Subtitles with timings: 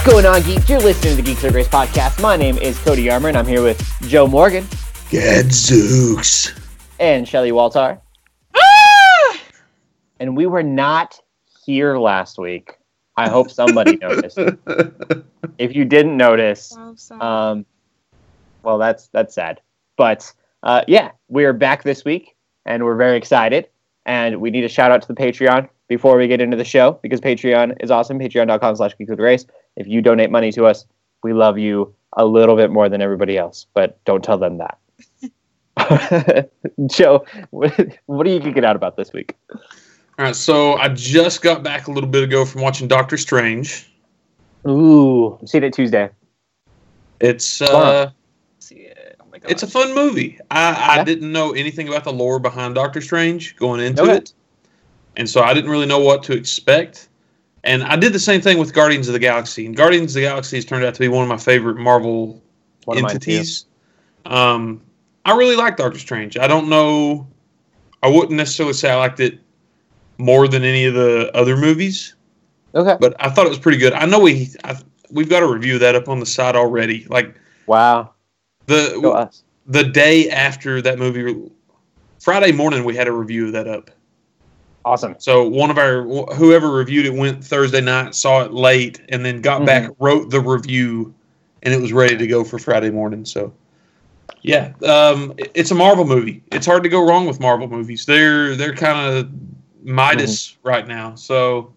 [0.00, 0.66] What's going on, geeks?
[0.66, 2.22] You're listening to the Geeks of Grace podcast.
[2.22, 3.78] My name is Cody Armour, and I'm here with
[4.08, 4.66] Joe Morgan.
[5.10, 6.58] Gadzooks.
[6.98, 8.00] And Shelly Waltar.
[10.18, 11.20] And we were not
[11.66, 12.78] here last week.
[13.18, 14.38] I hope somebody noticed.
[15.58, 16.74] If you didn't notice,
[17.20, 17.66] um,
[18.62, 19.60] well, that's that's sad.
[19.98, 23.68] But uh, yeah, we're back this week, and we're very excited.
[24.06, 26.98] And we need a shout out to the Patreon before we get into the show
[27.02, 28.18] because Patreon is awesome.
[28.18, 29.44] Patreon.com slash Geeks with Grace.
[29.76, 30.86] If you donate money to us,
[31.24, 34.78] we love you a little bit more than everybody else, but don't tell them that.
[36.86, 37.72] Joe, what,
[38.06, 39.34] what are you geeking out about this week?
[39.50, 43.92] All right, so I just got back a little bit ago from watching Doctor Strange.
[44.68, 46.10] Ooh, I'm seeing it Tuesday.
[47.20, 48.10] It's uh,
[48.60, 49.16] See it.
[49.20, 50.38] Oh it's a fun movie.
[50.50, 51.04] I, I Yeah.
[51.04, 54.16] didn't know anything about the lore behind Doctor Strange going into Okay.
[54.16, 54.32] it,
[55.16, 57.08] and so I didn't really know what to expect.
[57.64, 59.66] And I did the same thing with Guardians of the Galaxy.
[59.66, 62.42] And Guardians of the Galaxy has turned out to be one of my favorite Marvel
[62.86, 63.66] One of mine, entities.
[64.24, 64.80] Um,
[65.24, 66.38] I really like Doctor Strange.
[66.38, 67.26] I don't know.
[68.02, 69.38] I wouldn't necessarily say I liked it
[70.16, 72.14] more than any of the other movies,
[72.74, 72.96] Okay.
[73.00, 73.92] but I thought it was pretty good.
[73.92, 74.78] I know we I,
[75.10, 77.06] we've got a review of that up on the site already.
[77.10, 77.34] Like
[77.66, 78.14] Wow.
[78.66, 79.30] the
[79.66, 81.50] the day after that movie,
[82.20, 83.90] Friday morning, we had a review of that up.
[84.84, 85.14] Awesome.
[85.18, 86.02] So one of our
[86.34, 90.40] whoever reviewed it went Thursday night, saw it late, and then got back, wrote the
[90.40, 91.14] review,
[91.62, 93.26] and it was ready to go for Friday morning.
[93.26, 93.52] So,
[94.40, 96.42] yeah, um, it's a Marvel movie.
[96.50, 98.06] It's hard to go wrong with Marvel movies.
[98.06, 99.30] They're they're kind of
[99.82, 101.14] Midas right now.
[101.14, 101.74] So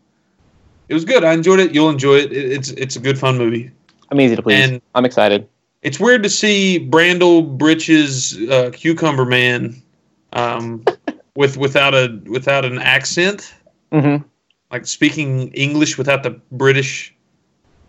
[0.87, 1.25] it was good.
[1.25, 1.73] I enjoyed it.
[1.73, 2.31] You'll enjoy it.
[2.31, 3.69] it it's it's a good fun movie.
[4.11, 4.69] I'm easy to please.
[4.69, 5.47] And- I'm excited.
[5.81, 9.81] It's weird to see Brandel Britches uh, Cucumber Man
[10.31, 10.85] um,
[11.35, 13.53] with without a without an accent,
[13.91, 14.23] Mm-hmm.
[14.71, 17.13] like speaking English without the British.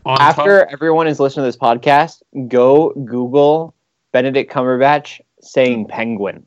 [0.06, 0.69] On After top.
[0.71, 3.75] everyone is listening to this podcast, go Google
[4.12, 6.44] Benedict Cumberbatch saying penguin.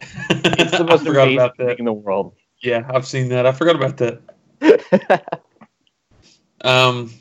[0.30, 2.34] It's the most amazing about thing in the world.
[2.62, 3.46] Yeah, I've seen that.
[3.46, 5.22] I forgot about that.
[6.62, 7.12] Um,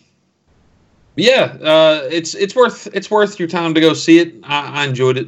[1.18, 4.34] yeah, uh, it's it's worth it's worth your time to go see it.
[4.44, 5.28] I, I enjoyed it.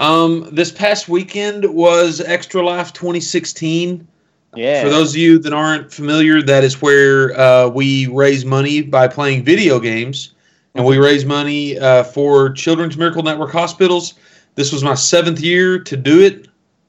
[0.00, 4.08] Um, this past weekend was Extra Life 2016.
[4.56, 4.82] yeah.
[4.82, 9.08] For those of you that aren't familiar, that is where uh, we raise money by
[9.08, 10.32] playing video games,
[10.74, 14.14] and we raise money uh, for Children's Miracle Network hospitals.
[14.54, 16.48] This was my seventh year to do it.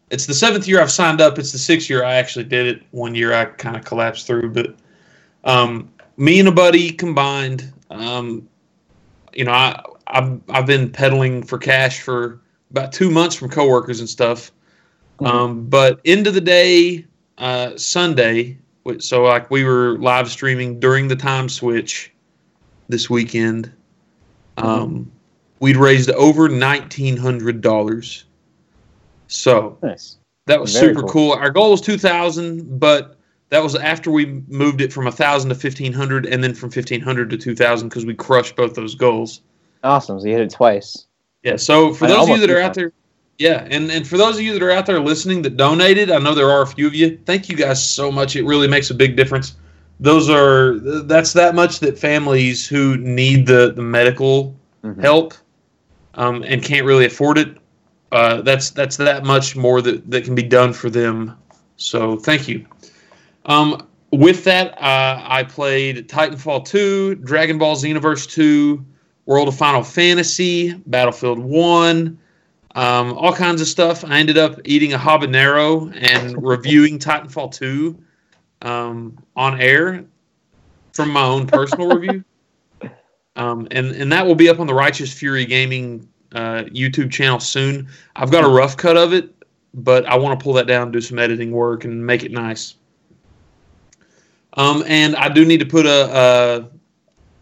[0.09, 1.38] It's the seventh year I've signed up.
[1.38, 2.81] It's the sixth year I actually did it.
[2.91, 4.73] One year I kind of collapsed through, but
[5.44, 7.73] um, me and a buddy combined.
[7.89, 8.47] Um,
[9.33, 12.39] you know, I I've, I've been peddling for cash for
[12.71, 14.51] about two months from coworkers and stuff.
[15.19, 15.27] Mhm.
[15.27, 17.05] Um, but end of the day,
[17.37, 18.57] uh, Sunday.
[18.99, 22.11] So like we were live streaming during the time switch
[22.89, 23.71] this weekend.
[24.57, 25.11] Um,
[25.59, 28.23] We'd raised over nineteen hundred dollars.
[29.27, 30.17] So nice.
[30.47, 31.09] that was Very super cool.
[31.11, 31.31] cool.
[31.33, 33.15] Our goal was two thousand, but
[33.49, 36.71] that was after we moved it from a thousand to fifteen hundred, and then from
[36.71, 39.41] fifteen hundred to two thousand because we crushed both those goals.
[39.83, 40.19] Awesome.
[40.19, 41.05] So you hit it twice.
[41.44, 41.56] Yeah.
[41.56, 42.91] So for I those of you that are out there,
[43.38, 46.19] yeah, and and for those of you that are out there listening that donated, I
[46.19, 47.19] know there are a few of you.
[47.25, 48.35] Thank you guys so much.
[48.35, 49.56] It really makes a big difference.
[50.00, 55.00] Those are that's that much that families who need the the medical Mhm.
[55.01, 55.35] help
[56.16, 57.57] um, and can't really afford it.
[58.12, 61.34] Uh, that's that's that much more that that can be done for them.
[61.78, 62.66] So thank you.
[63.46, 68.84] Um, with that, uh, I played Titanfall 2, Dragon Ball Xenoverse 2,
[69.25, 72.19] World of Final Fantasy, Battlefield 1,
[72.75, 74.03] um, all kinds of stuff.
[74.03, 77.97] I ended up eating a habanero and reviewing Titanfall 2
[78.61, 80.05] um, on air
[80.93, 82.23] from my own personal review.
[83.35, 87.39] Um, and, and that will be up on the Righteous Fury Gaming uh, YouTube channel
[87.39, 87.88] soon.
[88.15, 89.33] I've got a rough cut of it,
[89.74, 92.75] but I want to pull that down, do some editing work, and make it nice.
[94.53, 96.69] Um, and I do need to put a,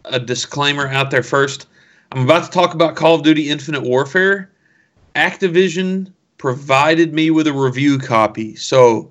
[0.04, 1.66] a disclaimer out there first.
[2.12, 4.50] I'm about to talk about Call of Duty Infinite Warfare.
[5.14, 9.10] Activision provided me with a review copy, so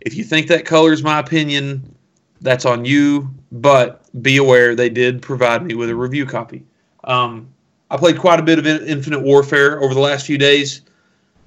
[0.00, 1.94] if you think that colors my opinion,
[2.40, 3.28] that's on you.
[3.50, 6.64] But be aware they did provide me with a review copy.
[7.04, 7.48] Um,
[7.90, 10.82] I played quite a bit of Infinite Warfare over the last few days.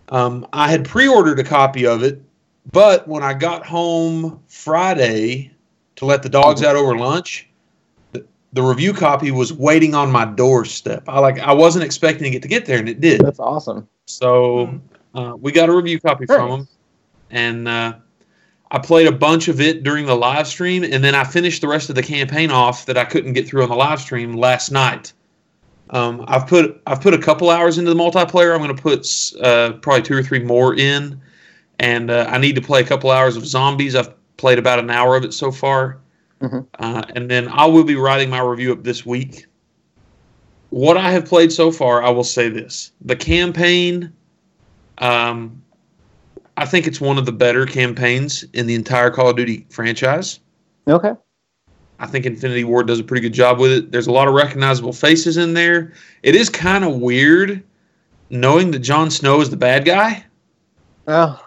[0.09, 2.21] Um, I had pre-ordered a copy of it,
[2.71, 5.51] but when I got home Friday
[5.97, 7.47] to let the dogs out over lunch,
[8.53, 11.03] the, the review copy was waiting on my doorstep.
[11.07, 13.21] I like I wasn't expecting it to get there, and it did.
[13.21, 13.88] That's awesome.
[14.06, 14.80] So
[15.15, 16.68] uh, we got a review copy from them,
[17.30, 17.94] and uh,
[18.71, 21.68] I played a bunch of it during the live stream, and then I finished the
[21.68, 24.71] rest of the campaign off that I couldn't get through on the live stream last
[24.71, 25.13] night.
[25.89, 28.53] Um, I've put I've put a couple hours into the multiplayer.
[28.53, 29.07] I'm going to put
[29.44, 31.21] uh, probably two or three more in,
[31.80, 33.95] and uh, I need to play a couple hours of zombies.
[33.95, 36.00] I've played about an hour of it so far,
[36.41, 36.59] mm-hmm.
[36.79, 39.45] uh, and then I will be writing my review up this week.
[40.69, 44.11] What I have played so far, I will say this: the campaign.
[44.97, 45.61] Um,
[46.57, 50.39] I think it's one of the better campaigns in the entire Call of Duty franchise.
[50.88, 51.13] Okay.
[51.99, 53.91] I think Infinity Ward does a pretty good job with it.
[53.91, 55.93] There's a lot of recognizable faces in there.
[56.23, 57.63] It is kind of weird
[58.31, 60.25] knowing that Jon Snow is the bad guy.
[61.07, 61.39] Oh.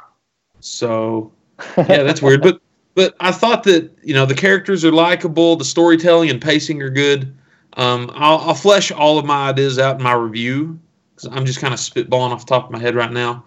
[0.60, 1.32] So,
[1.76, 2.42] yeah, that's weird.
[2.42, 2.60] But
[2.94, 6.90] but I thought that you know the characters are likable, the storytelling and pacing are
[6.90, 7.34] good.
[7.76, 10.78] Um, I'll, I'll flesh all of my ideas out in my review
[11.14, 13.44] because I'm just kind of spitballing off the top of my head right now.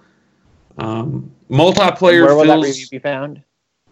[0.77, 2.25] Um, multiplayer.
[2.25, 3.41] Where will feels, that review be found?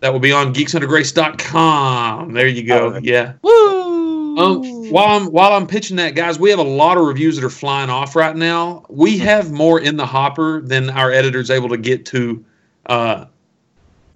[0.02, 2.34] That will be on geeksundergrace.com.
[2.34, 2.94] There you go.
[2.96, 3.34] Oh, yeah.
[3.42, 4.38] Woo!
[4.38, 7.46] Um, while I'm while I'm pitching that, guys, we have a lot of reviews that
[7.46, 8.86] are flying off right now.
[8.90, 12.44] We have more in the hopper than our editor's able to get to.
[12.88, 13.26] Uh,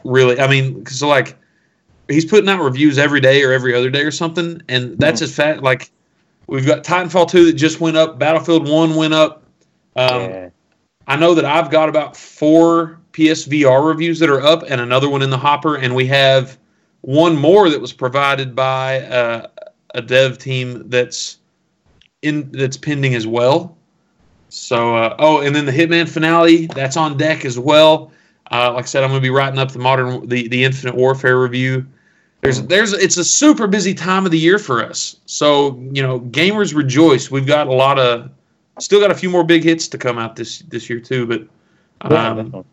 [0.03, 1.37] really, I mean, because like
[2.07, 5.25] he's putting out reviews every day or every other day or something, and that's mm-hmm.
[5.25, 5.63] as fat.
[5.63, 5.91] Like
[6.47, 9.43] we've got Titanfall two that just went up, Battlefield one went up.
[9.95, 10.49] Um, yeah.
[11.07, 15.21] I know that I've got about four PSVR reviews that are up and another one
[15.21, 16.57] in the hopper, and we have
[17.01, 19.47] one more that was provided by uh,
[19.95, 21.37] a dev team that's
[22.21, 23.75] in that's pending as well.
[24.49, 28.11] So, uh, oh, and then the Hitman finale that's on deck as well.
[28.51, 30.95] Uh, like I said, I'm going to be writing up the modern the the Infinite
[30.95, 31.85] Warfare review.
[32.41, 35.17] There's there's it's a super busy time of the year for us.
[35.25, 37.29] So you know, gamers rejoice.
[37.29, 38.31] We've got a lot of
[38.79, 41.27] still got a few more big hits to come out this this year too.
[41.27, 41.47] But
[42.01, 42.65] um,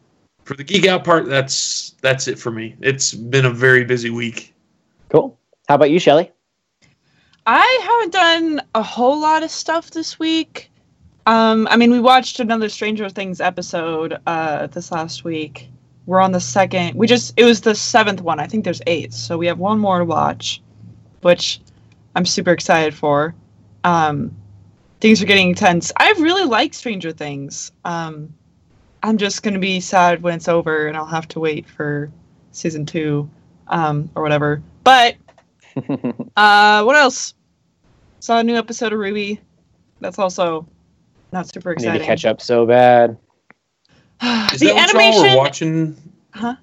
[0.44, 2.76] for the geek out part, that's that's it for me.
[2.80, 4.54] It's been a very busy week.
[5.08, 5.38] Cool.
[5.68, 6.30] How about you, Shelly?
[7.46, 10.70] I haven't done a whole lot of stuff this week.
[11.26, 15.68] Um, I mean, we watched another Stranger Things episode uh, this last week.
[16.06, 16.94] We're on the second.
[16.94, 18.38] We just it was the seventh one.
[18.38, 20.62] I think there's eight, so we have one more to watch,
[21.22, 21.60] which
[22.14, 23.34] I'm super excited for.
[23.82, 24.36] Um,
[25.00, 25.90] things are getting intense.
[25.96, 27.72] I really like Stranger Things.
[27.84, 28.32] Um,
[29.02, 32.08] I'm just gonna be sad when it's over, and I'll have to wait for
[32.52, 33.28] season two,
[33.66, 34.62] um, or whatever.
[34.84, 35.16] But
[36.36, 37.34] uh, what else?
[38.20, 39.40] Saw a new episode of RWBY.
[40.00, 40.68] That's also
[41.32, 41.90] not super exciting.
[41.90, 43.16] I need to catch up so bad.
[44.52, 45.20] Is the that animation...
[45.20, 46.12] what y'all were watching?
[46.32, 46.56] Huh?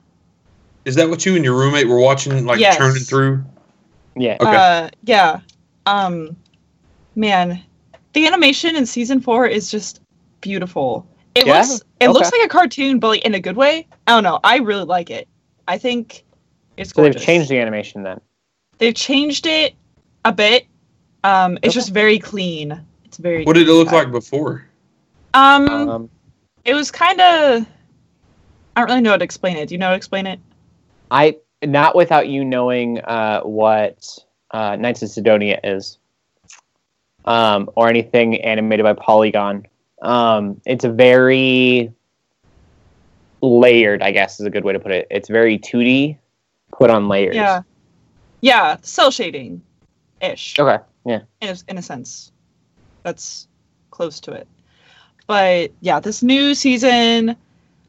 [0.85, 2.77] Is that what you and your roommate were watching, like yes.
[2.77, 3.43] turning through?
[4.15, 4.37] Yeah.
[4.39, 4.55] Okay.
[4.55, 5.39] Uh, yeah.
[5.85, 6.35] Um,
[7.15, 7.61] man,
[8.13, 10.01] the animation in season four is just
[10.41, 11.07] beautiful.
[11.35, 11.61] It yeah?
[11.61, 12.07] looks it okay.
[12.07, 13.87] looks like a cartoon, but like in a good way.
[14.07, 14.39] I don't know.
[14.43, 15.27] I really like it.
[15.67, 16.25] I think
[16.77, 18.19] it's so they've changed the animation then.
[18.77, 19.75] They've changed it
[20.25, 20.67] a bit.
[21.23, 21.73] Um, it's okay.
[21.73, 22.85] just very clean.
[23.13, 23.43] It's very.
[23.43, 24.67] What did it look like before?
[25.35, 26.09] Um, um
[26.65, 27.67] it was kind of.
[28.75, 29.67] I don't really know how to explain it.
[29.67, 30.39] Do you know how to explain it?
[31.11, 34.17] I not without you knowing uh, what
[34.49, 35.99] uh, Knights of Sidonia is,
[37.25, 39.67] um, or anything animated by Polygon.
[40.01, 41.93] Um, it's a very
[43.41, 45.05] layered, I guess is a good way to put it.
[45.11, 46.17] It's very 2D,
[46.71, 47.35] put on layers.
[47.35, 47.61] Yeah,
[48.41, 49.61] yeah, cell shading,
[50.19, 50.57] ish.
[50.57, 51.19] Okay, yeah.
[51.41, 52.31] In a, in a sense,
[53.03, 53.47] that's
[53.91, 54.47] close to it.
[55.27, 57.35] But yeah, this new season,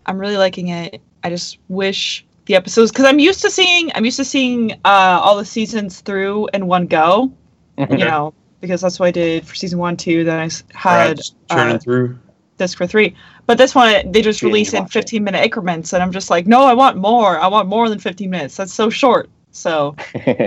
[0.07, 1.01] I'm really liking it.
[1.23, 5.21] I just wish the episodes because I'm used to seeing I'm used to seeing uh,
[5.23, 7.33] all the seasons through in one go.
[7.79, 10.25] you know, because that's what I did for season one, two.
[10.25, 12.19] Then I had turning uh, through
[12.59, 13.17] disc for three.
[13.47, 16.65] But this one they just release in 15 minute increments, and I'm just like, no,
[16.65, 17.39] I want more.
[17.39, 18.57] I want more than 15 minutes.
[18.57, 19.29] That's so short.
[19.51, 19.95] So,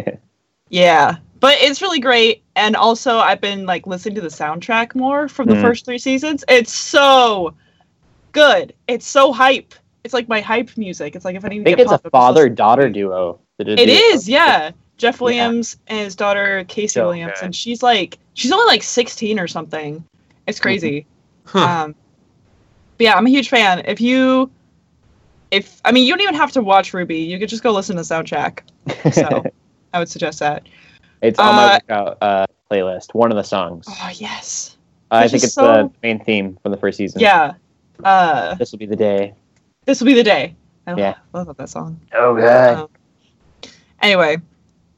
[0.69, 2.43] yeah, but it's really great.
[2.57, 5.61] And also, I've been like listening to the soundtrack more from the mm.
[5.61, 6.43] first three seasons.
[6.49, 7.53] It's so
[8.31, 8.73] good.
[8.87, 9.75] It's so hype.
[10.03, 11.15] It's like my hype music.
[11.15, 13.39] It's like if I need I think it's a father daughter duo.
[13.59, 14.71] It is, yeah.
[14.97, 15.93] Jeff Williams yeah.
[15.93, 20.03] and his daughter Casey Williams, and she's like she's only like 16 or something.
[20.47, 21.05] It's crazy.
[21.45, 21.59] Huh.
[21.59, 21.95] Um,
[22.97, 23.83] but yeah, I'm a huge fan.
[23.85, 24.49] If you,
[25.51, 27.27] if I mean, you don't even have to watch RWBY.
[27.27, 28.61] You could just go listen to the soundtrack.
[29.13, 29.43] So
[29.93, 30.67] I would suggest that.
[31.21, 33.13] It's on my uh, workout uh, playlist.
[33.13, 33.85] One of the songs.
[33.87, 34.77] Oh yes.
[35.11, 35.65] Uh, I think it's so...
[35.65, 37.21] the main theme from the first season.
[37.21, 37.53] Yeah.
[38.03, 39.33] Uh, this will be the day.
[39.85, 40.55] This will be the day.
[40.85, 41.15] I yeah.
[41.33, 41.99] love that song.
[42.13, 42.77] Oh god.
[42.77, 42.89] Um,
[44.01, 44.37] anyway,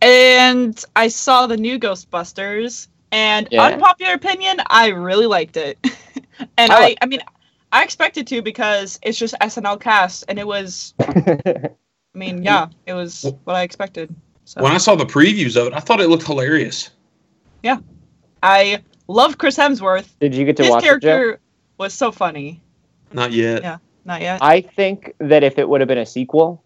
[0.01, 3.63] and I saw the new Ghostbusters, and yeah.
[3.63, 5.77] unpopular opinion, I really liked it.
[6.57, 7.21] and I, I, I mean,
[7.71, 12.93] I expected to because it's just SNL cast, and it was I mean, yeah, it
[12.93, 14.13] was what I expected.
[14.49, 14.63] So.
[14.63, 16.89] When I saw the previews of it, I thought it looked hilarious.
[17.61, 17.77] Yeah,
[18.41, 20.09] I love Chris Hemsworth.
[20.19, 21.39] Did you get to His watch it, character Joe?
[21.77, 22.59] was so funny.
[23.13, 23.61] Not yet.
[23.61, 23.77] Yeah.
[24.05, 24.41] Not yet.
[24.41, 26.63] I think that if it would have been a sequel,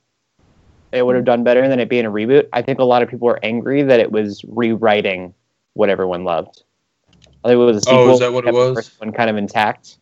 [0.94, 2.48] it would have done better than it being a reboot.
[2.54, 5.34] I think a lot of people were angry that it was rewriting
[5.74, 6.63] what everyone loved.
[7.44, 8.00] I think it was a sequel.
[8.00, 8.75] Oh, is that what it was?
[8.75, 9.98] first One kind of intact.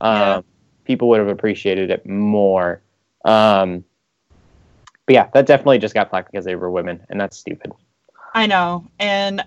[0.00, 0.40] Um, Yeah.
[0.86, 2.80] People would have appreciated it more.
[3.26, 3.84] Um,
[5.08, 7.72] but yeah, that definitely just got flack because they were women, and that's stupid.
[8.34, 8.86] I know.
[8.98, 9.42] And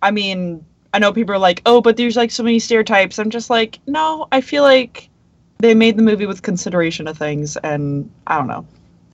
[0.00, 0.64] I mean,
[0.94, 3.18] I know people are like, oh, but there's like so many stereotypes.
[3.18, 5.10] I'm just like, no, I feel like
[5.58, 7.58] they made the movie with consideration of things.
[7.58, 8.66] And I don't know.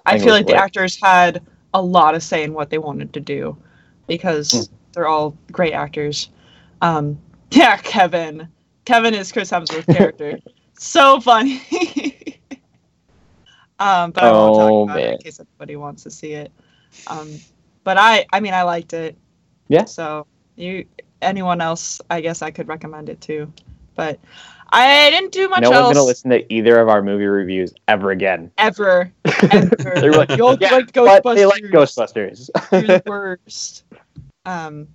[0.06, 1.42] I it feel like the actors had
[1.74, 3.56] a lot of say in what they wanted to do
[4.06, 4.74] because Hmm.
[4.92, 6.30] they're all great actors.
[6.80, 7.18] Um,
[7.50, 8.46] yeah, Kevin.
[8.84, 10.38] Kevin is Chris Hemsworth's character.
[10.78, 11.60] so funny.
[13.78, 16.52] um, but I won't Oh, talk about it in case anybody wants to see it.
[17.06, 17.28] Um,
[17.84, 19.16] but I, I mean, I liked it.
[19.68, 19.84] Yeah.
[19.84, 20.86] So you,
[21.22, 23.52] anyone else, I guess I could recommend it too.
[23.94, 24.18] But
[24.70, 27.72] I didn't do much no else one's gonna listen to either of our movie reviews
[27.88, 28.50] ever again.
[28.58, 29.12] ever.
[29.50, 30.00] ever.
[30.00, 30.30] They're like,
[30.60, 32.50] yeah, like but they like Ghostbusters.
[32.50, 32.50] Ghostbusters.
[32.72, 33.84] You're the worst.
[34.44, 34.88] Um,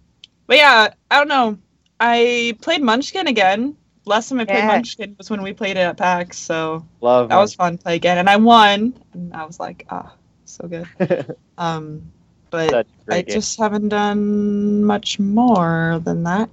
[0.47, 1.57] but yeah, I don't know.
[1.99, 3.75] I played Munchkin again.
[4.05, 4.67] Last time I played Yeah.
[4.67, 7.95] Munchkin was when we played it at PAX, so Love that was fun to play
[7.95, 8.17] again.
[8.17, 10.13] And I won, and I was like, ah,
[10.45, 10.87] so good.
[11.57, 12.11] Um,
[12.49, 13.33] but Such a great I game.
[13.35, 16.49] just haven't done much more than that.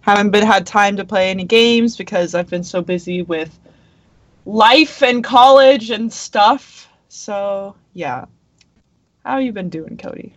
[0.00, 3.56] Haven't been had time to play any games because I've been so busy with
[4.46, 6.88] life and college and stuff.
[7.08, 8.24] So yeah.
[9.24, 10.34] How you been doing, Cody?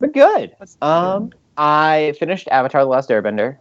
[0.00, 0.54] but good.
[0.80, 3.58] Um, I finished Avatar: The Last Airbender.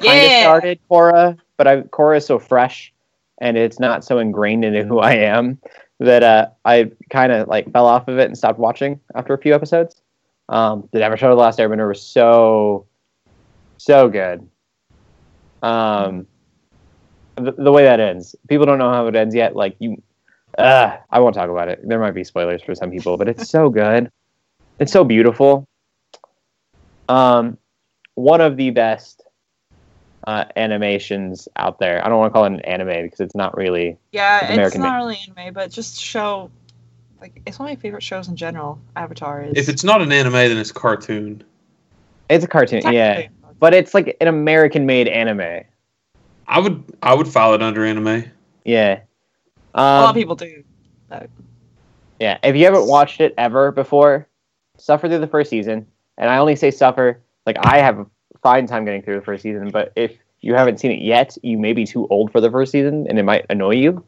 [0.00, 0.40] Kind of Yeah.
[0.40, 2.92] started Korra, but I Korra is so fresh,
[3.38, 5.58] and it's not so ingrained into who I am
[5.98, 9.38] that uh, I kind of like fell off of it and stopped watching after a
[9.38, 10.00] few episodes.
[10.48, 12.86] Um, the Avatar: The Last Airbender was so,
[13.76, 14.48] so good.
[15.62, 16.26] Um,
[17.36, 19.54] the, the way that ends, people don't know how it ends yet.
[19.54, 20.02] Like you,
[20.58, 21.80] uh, I won't talk about it.
[21.86, 24.10] There might be spoilers for some people, but it's so good.
[24.78, 25.68] It's so beautiful.
[27.08, 27.58] Um,
[28.14, 29.22] one of the best
[30.26, 32.04] uh, animations out there.
[32.04, 33.96] I don't want to call it an anime because it's not really.
[34.12, 36.50] Yeah, It's it's American not really anime, but just show
[37.20, 38.78] like it's one of my favorite shows in general.
[38.96, 41.42] Avatar is If it's not an anime, then it's cartoon.
[42.28, 45.64] It's a cartoon, yeah, technically- but it's like an American-made anime.
[46.46, 48.24] I would I would file it under anime.
[48.64, 49.00] Yeah.
[49.74, 50.62] a lot of Um, people do.
[52.18, 52.38] yeah.
[52.42, 54.26] If you haven't watched it ever before,
[54.76, 55.86] suffer through the first season.
[56.18, 57.20] And I only say suffer.
[57.46, 58.06] Like I have a
[58.42, 61.58] fine time getting through the first season, but if you haven't seen it yet, you
[61.58, 64.04] may be too old for the first season, and it might annoy you.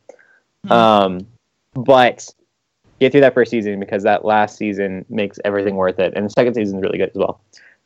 [0.64, 0.72] Hmm.
[0.72, 1.26] Um,
[1.74, 2.28] but
[3.00, 6.30] get through that first season because that last season makes everything worth it, and the
[6.30, 7.40] second season is really good as well.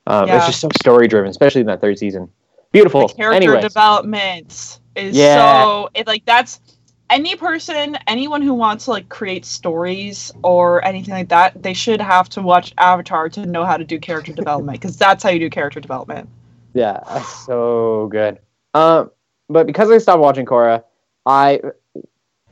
[0.06, 0.36] Um, Yeah.
[0.36, 2.28] It's just so story driven, especially in that third season.
[2.72, 3.08] Beautiful.
[3.08, 5.62] the character Anyways, development is Yeah.
[5.62, 6.60] so it like that's
[7.08, 12.00] any person anyone who wants to like create stories or anything like that they should
[12.00, 15.38] have to watch avatar to know how to do character development because that's how you
[15.38, 16.28] do character development
[16.76, 18.38] Yeah, so good.
[18.74, 19.10] Um,
[19.48, 20.84] but because I stopped watching Korra,
[21.24, 21.60] I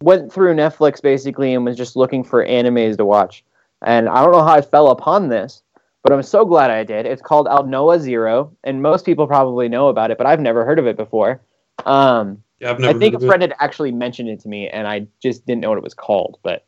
[0.01, 3.45] went through Netflix basically and was just looking for animes to watch.
[3.83, 5.63] And I don't know how I fell upon this,
[6.03, 7.05] but I'm so glad I did.
[7.05, 10.87] It's called Aldnoah.Zero, and most people probably know about it, but I've never heard of
[10.87, 11.43] it before.
[11.85, 14.49] Um, Yeah, I've never I think a heard of friend had actually mentioned it to
[14.49, 16.39] me, and I just didn't know what it was called.
[16.43, 16.65] But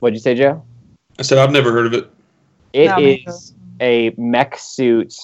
[0.00, 0.64] what'd you say, Joe?
[1.18, 2.10] I said I've never heard of it.
[2.72, 5.14] It No, is a mech suit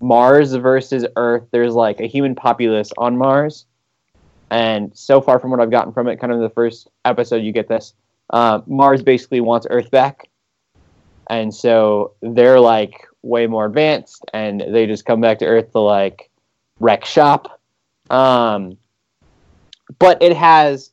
[0.00, 1.44] Mars versus Earth.
[1.50, 3.66] There's like a human populace on Mars.
[4.50, 7.52] And so far from what I've gotten from it, kind of the first episode, you
[7.52, 7.94] get this.
[8.30, 10.28] Uh, Mars basically wants Earth back.
[11.28, 15.80] And so they're like way more advanced and they just come back to Earth to
[15.80, 16.30] like
[16.78, 17.60] wreck shop.
[18.10, 18.78] Um,
[19.98, 20.92] but it has,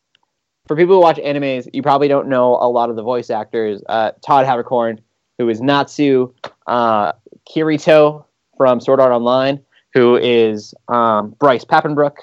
[0.68, 3.84] for people who watch animes, you probably don't know a lot of the voice actors.
[3.88, 5.00] Uh, Todd Haberkorn,
[5.38, 6.34] who is Natsu,
[6.66, 7.14] uh,
[7.48, 8.26] Kirito
[8.58, 9.60] from Sword Art Online,
[9.94, 12.18] who is um, Bryce Papenbrook,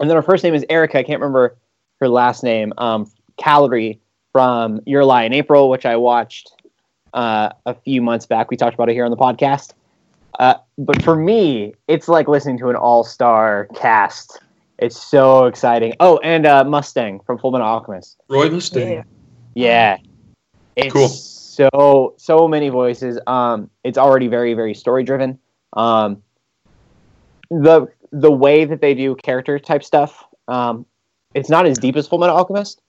[0.00, 0.98] and then her first name is Erica.
[0.98, 1.56] I can't remember
[2.00, 2.72] her last name.
[2.78, 3.98] Um, Kaori
[4.32, 6.50] from Your Lie in April, which I watched
[7.14, 8.50] uh, a few months back.
[8.50, 9.72] We talked about it here on the podcast.
[10.38, 14.40] Uh, but for me, it's like listening to an all-star cast.
[14.78, 15.94] It's so exciting.
[15.98, 18.16] Oh, and uh, Mustang from Full Metal Alchemist.
[18.28, 18.92] Roy Mustang.
[18.92, 19.02] Yeah.
[19.54, 19.96] Yeah.
[20.76, 21.08] It's Cool.
[21.58, 23.18] So so many voices.
[23.26, 25.38] Um it's already very very story driven.
[25.74, 26.22] Um
[27.50, 30.86] the the way that they do character type stuff, um
[31.34, 32.80] it's not as deep as Full Metal Alchemist,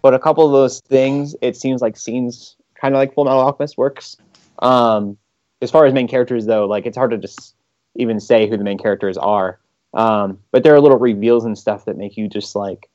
[0.00, 3.40] but a couple of those things, it seems like scenes kind of like Full Metal
[3.40, 4.16] Alchemist works.
[4.60, 5.16] Um,
[5.60, 7.54] as far as main characters, though, like it's hard to just
[7.94, 9.60] even say who the main characters are.
[9.94, 12.88] Um, but there are little reveals and stuff that make you just like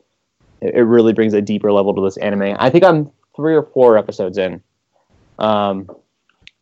[0.62, 2.56] it, it really brings a deeper level to this anime.
[2.60, 4.62] I think I'm three or four episodes in.
[5.40, 5.90] Um,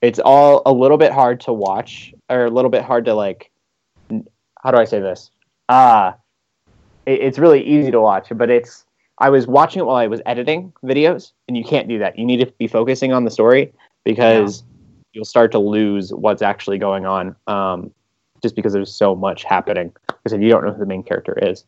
[0.01, 3.51] it's all a little bit hard to watch, or a little bit hard to like.
[4.61, 5.31] How do I say this?
[5.69, 6.71] Ah, uh,
[7.05, 8.85] it, it's really easy to watch, but it's.
[9.17, 12.19] I was watching it while I was editing videos, and you can't do that.
[12.19, 13.71] You need to be focusing on the story
[14.03, 14.65] because yeah.
[15.13, 17.91] you'll start to lose what's actually going on, um,
[18.41, 19.93] just because there's so much happening.
[20.07, 21.63] Because if you don't know who the main character is,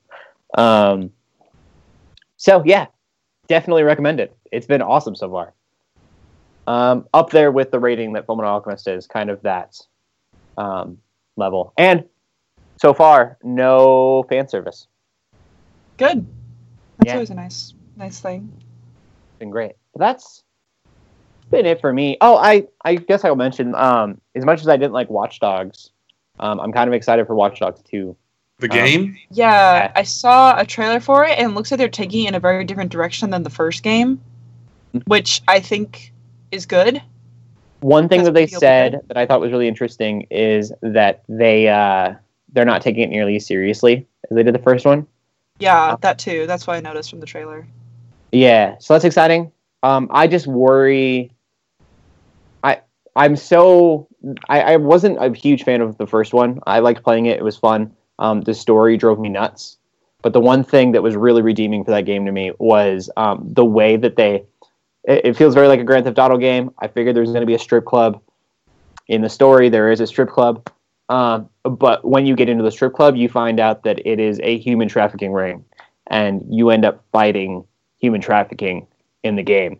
[0.57, 1.09] um,
[2.35, 2.87] so yeah,
[3.47, 4.35] definitely recommend it.
[4.51, 5.53] It's been awesome so far.
[6.67, 9.79] Um, up there with the rating that Fullmetal Alchemist is, kind of that
[10.57, 10.97] um,
[11.37, 11.73] level.
[11.77, 12.03] And
[12.81, 14.87] so far, no fan service.
[15.95, 16.27] Good.
[16.97, 17.13] That's yeah.
[17.13, 18.51] always a nice, nice thing.
[19.39, 19.73] Been great.
[19.93, 20.43] But that's
[21.49, 22.17] been it for me.
[22.19, 23.73] Oh, I, I guess I'll mention.
[23.73, 25.91] Um, as much as I didn't like Watch Dogs,
[26.39, 28.15] um, I'm kind of excited for Watch Dogs 2.
[28.59, 29.01] The game?
[29.01, 32.29] Um, yeah, I saw a trailer for it, and it looks like they're taking it
[32.29, 34.17] in a very different direction than the first game,
[34.93, 34.99] mm-hmm.
[35.05, 36.11] which I think
[36.51, 37.01] is good.
[37.81, 42.15] One thing that they said that I thought was really interesting is that they uh,
[42.53, 45.05] they're not taking it nearly as seriously as they did the first one.
[45.59, 46.47] Yeah, that too.
[46.47, 47.67] That's why I noticed from the trailer.
[48.31, 49.51] Yeah, so that's exciting.
[49.83, 51.31] Um, I just worry.
[52.63, 52.81] I
[53.15, 54.07] I'm so
[54.49, 56.59] I, I wasn't a huge fan of the first one.
[56.65, 57.93] I liked playing it; it was fun.
[58.19, 59.77] Um, the story drove me nuts.
[60.23, 63.47] But the one thing that was really redeeming for that game to me was um,
[63.53, 64.43] the way that they.
[65.07, 66.71] It, it, feels very like a Grand Theft Auto game.
[66.79, 68.21] I figured there was going to be a strip club.
[69.07, 70.69] In the story, there is a strip club.
[71.09, 74.39] Um, but when you get into the strip club, you find out that it is
[74.43, 75.63] a human trafficking ring,
[76.07, 77.65] and you end up fighting
[77.99, 78.85] human trafficking
[79.23, 79.79] in the game.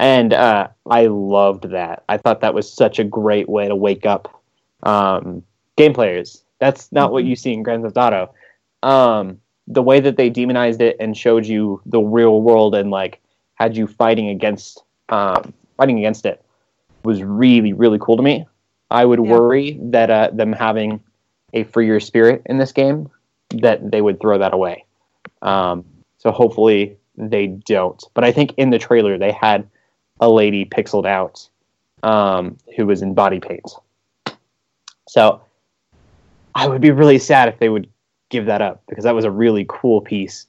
[0.00, 2.02] And uh, I loved that.
[2.08, 4.42] I thought that was such a great way to wake up
[4.82, 5.44] um,
[5.76, 7.30] game players that's not what mm-hmm.
[7.30, 8.34] you see in Grand Theft Auto.
[8.82, 13.20] Um, the way that they demonized it and showed you the real world and like
[13.64, 16.44] had you fighting against um, fighting against it
[17.02, 18.46] was really really cool to me.
[18.90, 19.30] I would yeah.
[19.30, 21.00] worry that uh, them having
[21.54, 23.10] a freer spirit in this game
[23.62, 24.84] that they would throw that away.
[25.40, 25.84] Um,
[26.18, 28.02] so hopefully they don't.
[28.12, 29.66] But I think in the trailer they had
[30.20, 31.48] a lady pixeled out
[32.02, 33.70] um, who was in body paint.
[35.08, 35.40] So
[36.54, 37.88] I would be really sad if they would
[38.28, 40.46] give that up because that was a really cool piece.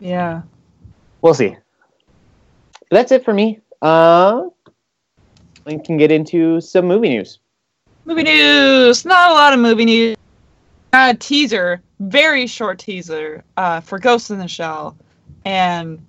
[0.00, 0.42] Yeah.
[1.22, 1.56] We'll see.
[2.90, 3.60] That's it for me.
[3.82, 4.48] Uh,
[5.64, 7.38] we can get into some movie news.
[8.04, 9.04] Movie news.
[9.04, 10.16] Not a lot of movie news.
[10.92, 14.96] A teaser, very short teaser uh, for Ghost in the Shell,
[15.44, 16.04] and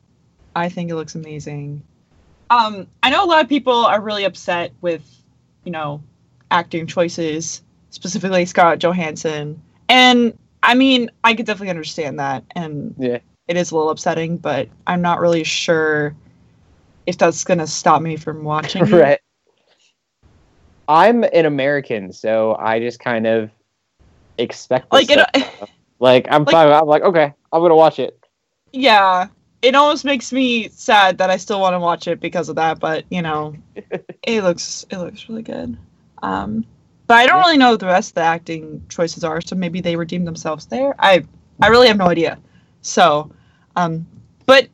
[0.55, 1.81] I think it looks amazing.
[2.49, 5.03] Um, I know a lot of people are really upset with,
[5.65, 6.01] you know,
[6.51, 9.61] acting choices specifically Scarlett Johansson.
[9.89, 14.37] And I mean, I could definitely understand that, and yeah, it is a little upsetting,
[14.37, 16.15] but I'm not really sure
[17.07, 18.83] if that's gonna stop me from watching.
[18.91, 19.13] right.
[19.13, 19.21] It.
[20.87, 23.49] I'm an American, so I just kind of
[24.37, 25.25] expect like it.
[25.99, 26.71] like I'm like, fine.
[26.71, 28.19] I'm like okay, I'm gonna watch it.
[28.73, 29.27] Yeah,
[29.61, 32.79] it almost makes me sad that I still want to watch it because of that.
[32.79, 33.55] But you know,
[34.23, 35.77] it looks it looks really good.
[36.21, 36.65] Um,
[37.07, 39.79] but I don't really know what the rest of the acting choices are, so maybe
[39.79, 40.93] they redeem themselves there.
[40.99, 41.25] I
[41.61, 42.37] I really have no idea.
[42.81, 43.31] So,
[43.75, 44.05] um,
[44.45, 44.67] but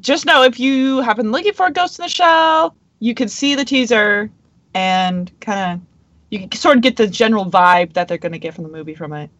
[0.00, 3.28] just know if you have been looking for a Ghost in the Shell, you can
[3.28, 4.30] see the teaser
[4.74, 5.86] and kind of
[6.30, 8.70] you can sort of get the general vibe that they're going to get from the
[8.70, 9.30] movie from it.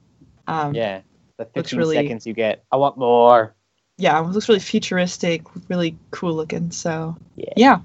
[0.47, 1.03] Um, yeah,
[1.37, 2.65] the 15 really, seconds you get.
[2.73, 3.55] I want more.
[3.99, 6.71] Yeah, it looks really futuristic, really cool looking.
[6.71, 7.53] So yeah.
[7.57, 7.79] yeah.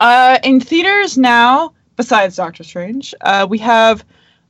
[0.00, 3.14] Uh, in theaters now, besides Doctor Strange.
[3.20, 4.02] Uh, we have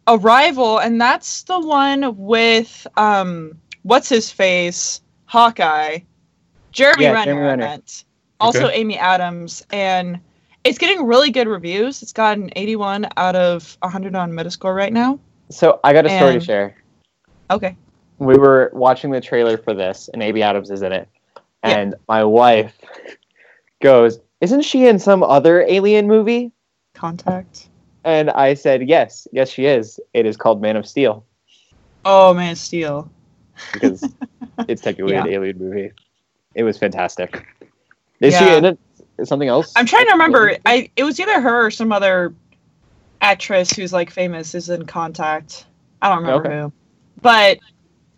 [0.07, 5.99] Arrival, and that's the one with um, what's his face, Hawkeye,
[6.79, 7.83] Jeremy yeah, Renner, Jeremy Renner.
[8.39, 8.77] also okay.
[8.77, 10.21] Amy Adams, and
[10.63, 12.03] it's getting really good reviews.
[12.03, 15.19] It's got an 81 out of 100 on Metascore right now.
[15.51, 16.77] So I got a story and, to share.
[17.51, 17.77] Okay.
[18.19, 21.09] We were watching the trailer for this, and Amy Adams is in it,
[21.65, 22.79] and my wife
[23.83, 26.53] goes, "Isn't she in some other alien movie?"
[26.95, 27.69] Contact?
[28.05, 30.01] And I said, yes, yes, she is.
[30.15, 31.27] It is called Man of Steel.
[32.05, 33.11] Oh, Man of Steel.
[33.73, 34.03] Because
[34.69, 35.25] it's technically yeah.
[35.25, 35.93] an alien movie.
[36.59, 37.47] It was fantastic.
[38.19, 38.39] Is yeah.
[38.41, 38.79] she in it?
[39.25, 39.73] Something else?
[39.77, 40.57] I'm trying to remember.
[40.67, 42.35] I it was either her or some other
[43.21, 45.67] actress who's like famous is in Contact.
[46.03, 46.61] I don't remember okay.
[46.63, 46.73] who.
[47.23, 47.59] But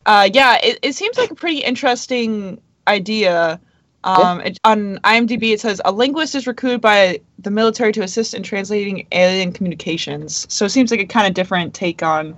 [0.07, 3.61] uh, yeah, it, it seems like a pretty interesting idea
[4.03, 8.33] Um, it, on IMDb, it says a linguist is recruited by the military to assist
[8.33, 10.47] in translating alien communications.
[10.49, 12.37] So it seems like a kind of different take on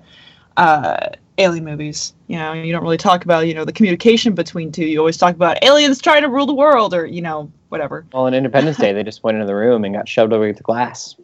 [0.56, 2.14] uh, alien movies.
[2.26, 4.84] You know, you don't really talk about you know the communication between two.
[4.84, 8.06] You always talk about aliens trying to rule the world, or you know whatever.
[8.12, 10.62] Well, on Independence Day, they just went into the room and got shoved over the
[10.62, 11.16] glass.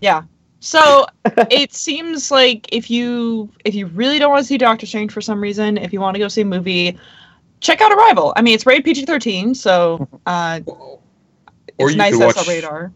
[0.00, 0.22] Yeah.
[0.60, 1.06] So
[1.50, 5.20] it seems like if you if you really don't want to see Doctor Strange for
[5.20, 6.98] some reason, if you want to go see a movie,
[7.60, 8.32] check out Arrival.
[8.36, 11.00] I mean, it's rated PG thirteen, so uh, Or
[11.78, 12.92] it's you nice could that's watch on radar.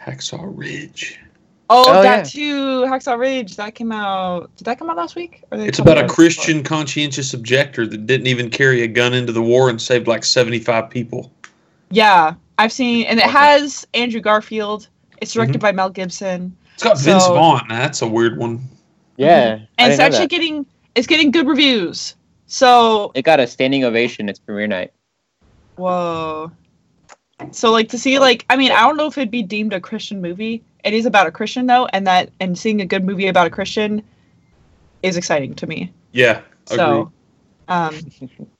[0.00, 1.18] Hacksaw Ridge.
[1.70, 2.22] Oh, Oh, that yeah.
[2.22, 3.56] too, Hacksaw Ridge.
[3.56, 4.54] That came out.
[4.56, 5.42] Did that come out last week?
[5.50, 6.14] Or It's about out a before?
[6.14, 10.24] Christian conscientious objector that didn't even carry a gun into the war and saved like
[10.24, 11.30] 75 people.
[11.90, 14.88] Yeah, I've seen, and it has Andrew Garfield.
[15.20, 15.38] It's Mm-hmm.
[15.40, 17.66] directed by Mel Gibson, It's got Vince So- Vaughn.
[17.68, 18.60] That's a weird one.
[19.16, 20.30] Yeah, I and it's actually that.
[20.30, 22.14] getting it's getting good reviews.
[22.46, 24.92] So it got a standing ovation its premiere night.
[25.76, 26.50] Whoa.
[27.52, 29.80] So like to see like I mean I don't know if it'd be deemed a
[29.80, 30.62] Christian movie.
[30.84, 33.50] It is about a Christian though, and that and seeing a good movie about a
[33.50, 34.02] Christian
[35.02, 35.92] is exciting to me.
[36.12, 36.76] Yeah, agree.
[36.76, 37.12] So
[37.68, 37.94] um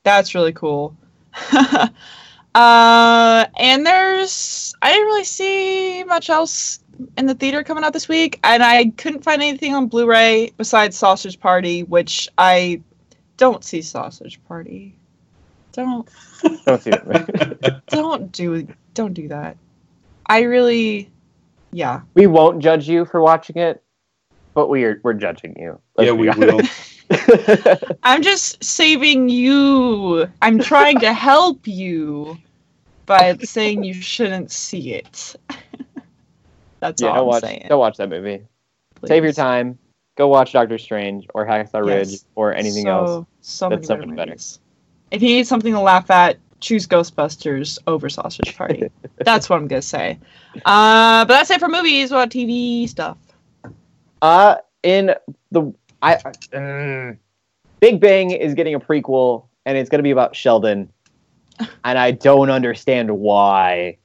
[0.04, 0.96] that's really cool.
[1.52, 1.88] uh
[3.58, 6.80] and there's I didn't really see much else
[7.16, 10.96] in the theater coming out this week and I couldn't find anything on Blu-ray besides
[10.96, 12.82] Sausage Party, which I
[13.36, 14.96] don't see Sausage Party.
[15.72, 16.08] Don't
[16.64, 17.82] Don't see that.
[17.88, 19.56] don't do don't do that.
[20.26, 21.10] I really
[21.72, 22.00] yeah.
[22.14, 23.82] we won't judge you for watching it,
[24.54, 25.80] but we are we're judging you.
[25.96, 26.98] Let's yeah, we honest.
[27.10, 27.78] will.
[28.02, 30.28] I'm just saving you.
[30.42, 32.36] I'm trying to help you
[33.06, 35.36] by saying you shouldn't see it.
[36.80, 37.66] That's yeah, all don't I'm watch saying.
[37.68, 38.42] don't watch that movie.
[39.06, 39.78] Save your time.
[40.16, 42.24] Go watch Doctor Strange or Hacksaw Ridge Yes.
[42.34, 43.26] or anything so, else.
[43.40, 44.36] So That's many so better better.
[45.10, 48.90] If you need something to laugh at, choose Ghostbusters over Sausage Party.
[49.18, 50.18] that's what I'm gonna say.
[50.64, 52.10] Uh, but that's it for movies.
[52.10, 53.16] What TV stuff?
[54.20, 55.14] Uh, in
[55.50, 57.18] the I, mm,
[57.80, 60.92] Big Bang is getting a prequel, and it's going to be about Sheldon,
[61.84, 63.98] and I don't understand why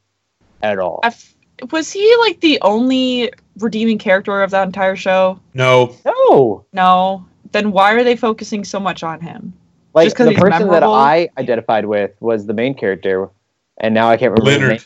[0.62, 1.02] at all.
[1.04, 1.36] I f-
[1.72, 5.40] was he like the only redeeming character of that entire show?
[5.54, 7.26] No, no, No.
[7.52, 9.54] Then why are they focusing so much on him?
[9.94, 10.84] Like Just 'cause the he's person that?
[10.84, 13.30] I identified with was the main character,
[13.78, 14.86] and now I can't remember Leonard.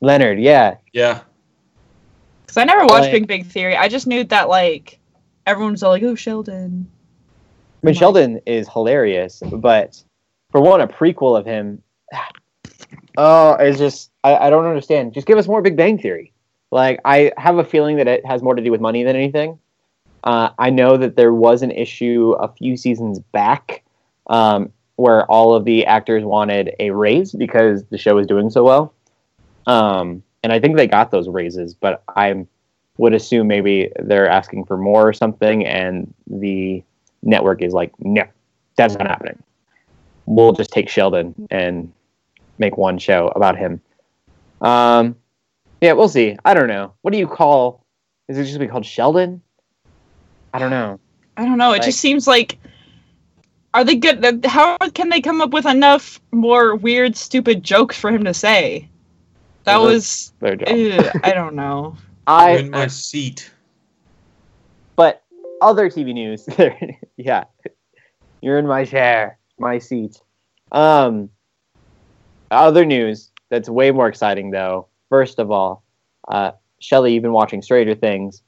[0.00, 1.20] Leonard, yeah, Yeah,
[2.42, 3.76] Because I never watched Like- Big Bang Theory.
[3.76, 4.98] I just knew that like
[5.46, 6.86] everyone's all like, "Oh, Sheldon."
[7.82, 10.02] I mean Sheldon is hilarious, but
[10.50, 11.82] for one, a prequel of him,
[13.16, 15.14] oh, it's just I, I don't understand.
[15.14, 16.32] Just give us more Big Bang Theory.
[16.70, 19.58] Like I have a feeling that it has more to do with money than anything.
[20.24, 23.83] Uh, I know that there was an issue a few seasons back
[24.28, 28.64] um, where all of the actors wanted a raise because the show was doing so
[28.64, 28.94] well,
[29.66, 31.74] um, and I think they got those raises.
[31.74, 32.46] But I
[32.98, 36.82] would assume maybe they're asking for more or something, and the
[37.22, 38.24] network is like, no,
[38.76, 39.42] that's not happening.
[40.26, 41.92] We'll just take Sheldon and
[42.58, 43.80] make one show about him.
[44.60, 45.16] Um,
[45.80, 46.36] yeah, we'll see.
[46.44, 46.94] I don't know.
[47.02, 47.84] What do you call?
[48.28, 49.42] Is it just be called Sheldon?
[50.54, 50.98] I don't know.
[51.36, 51.70] I don't know.
[51.72, 52.58] It Like- just seems like.
[53.74, 54.46] Are they good?
[54.46, 58.88] How can they come up with enough more weird, stupid jokes for him to say?
[59.64, 60.32] That Well, was.
[60.40, 60.98] There you go.
[61.06, 61.96] Ugh, I don't know.
[62.26, 63.50] I in my seat.
[64.96, 65.22] but
[65.60, 66.48] other TV news.
[67.16, 67.44] yeah,
[68.40, 70.20] you're in my chair, my seat.
[70.72, 71.28] Um,
[72.50, 74.88] other news that's way more exciting though.
[75.08, 75.84] First of all,
[76.28, 78.42] uh, Shelly, you've been watching Stranger Things.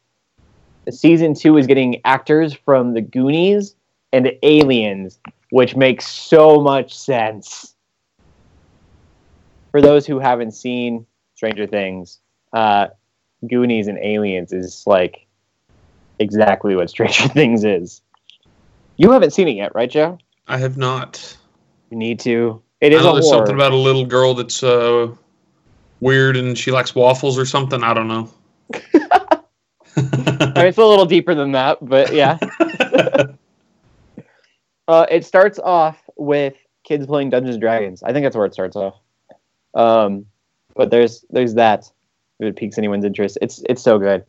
[0.90, 3.75] Season two is getting actors from The Goonies
[4.12, 5.18] and Aliens,
[5.50, 7.74] which makes so much sense.
[9.70, 12.20] For those who haven't seen Stranger Things,
[12.52, 12.88] uh,
[13.46, 15.26] Goonies and Aliens is like
[16.18, 18.00] exactly what Stranger Things is.
[18.96, 20.18] You haven't seen it yet, right, Joe?
[20.48, 21.36] I have not.
[21.90, 22.62] You need to.
[22.80, 23.00] It is.
[23.00, 23.38] I know there's horror.
[23.38, 25.08] something about a little girl that's uh,
[26.00, 27.82] weird and she likes waffles or something.
[27.82, 28.30] I don't know.
[29.96, 32.38] I mean, it's a little deeper than that, but yeah.
[34.88, 38.02] Uh, it starts off with kids playing Dungeons and Dragons.
[38.02, 38.94] I think that's where it starts off.
[39.74, 40.26] Um,
[40.74, 41.90] but there's there's that.
[42.38, 44.24] If it piques anyone's interest, it's it's so good.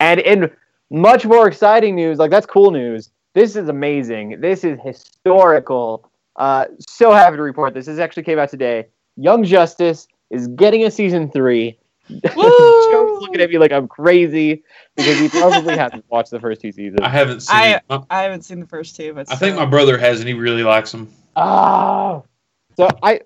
[0.00, 0.50] And in
[0.90, 3.10] much more exciting news, like that's cool news.
[3.34, 4.40] This is amazing.
[4.40, 6.10] This is historical.
[6.36, 7.86] Uh, so happy to report this.
[7.86, 8.86] This actually came out today.
[9.16, 11.78] Young Justice is getting a season three.
[12.34, 14.62] Joe's looking at me like I'm crazy
[14.96, 17.00] because he probably hasn't watched the first two seasons.
[17.02, 18.02] I haven't seen I- it.
[18.10, 20.62] I haven't seen the first two, but I think my brother has and he really
[20.62, 21.08] likes them.
[21.36, 22.22] Oh, ah.
[22.76, 23.20] so I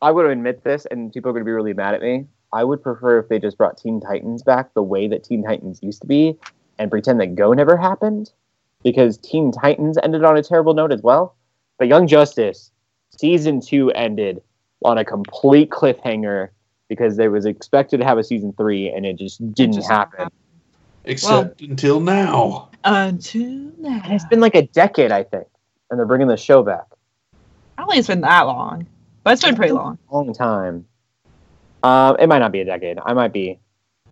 [0.00, 2.26] I would admit this, and people are going to be really mad at me.
[2.52, 5.82] I would prefer if they just brought Teen Titans back the way that Teen Titans
[5.82, 6.36] used to be,
[6.78, 8.30] and pretend that Go never happened,
[8.82, 11.34] because Teen Titans ended on a terrible note as well.
[11.78, 12.70] But Young Justice
[13.18, 14.42] season two ended
[14.84, 16.50] on a complete cliffhanger
[16.88, 20.18] because they was expected to have a season three, and it just didn't just happen.
[20.18, 20.34] happened.
[21.04, 22.70] Except until now.
[22.84, 24.00] Until now.
[24.04, 25.46] And it's been like a decade, I think,
[25.90, 26.84] and they're bringing the show back.
[27.76, 28.86] I don't think it's been that long,
[29.22, 29.98] but it's been pretty long.
[30.10, 30.86] long time.
[31.82, 32.98] Um, it might not be a decade.
[33.04, 33.58] I might be,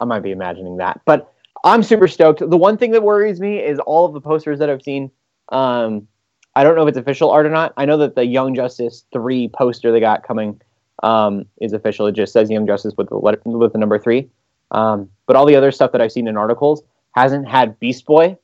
[0.00, 1.00] I might be imagining that.
[1.04, 1.32] But
[1.64, 2.48] I'm super stoked.
[2.48, 5.10] The one thing that worries me is all of the posters that I've seen.
[5.50, 6.06] Um,
[6.54, 7.74] I don't know if it's official art or not.
[7.76, 10.60] I know that the Young Justice three poster they got coming
[11.02, 12.06] um, is official.
[12.06, 14.28] It just says Young Justice with the letter, with the number three.
[14.70, 16.82] Um, but all the other stuff that I've seen in articles
[17.14, 18.36] hasn't had Beast Boy.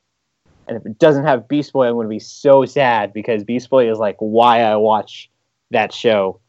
[0.69, 3.69] And if it doesn't have Beast Boy, I'm going to be so sad because Beast
[3.71, 5.31] Boy is like why I watch
[5.71, 6.41] that show.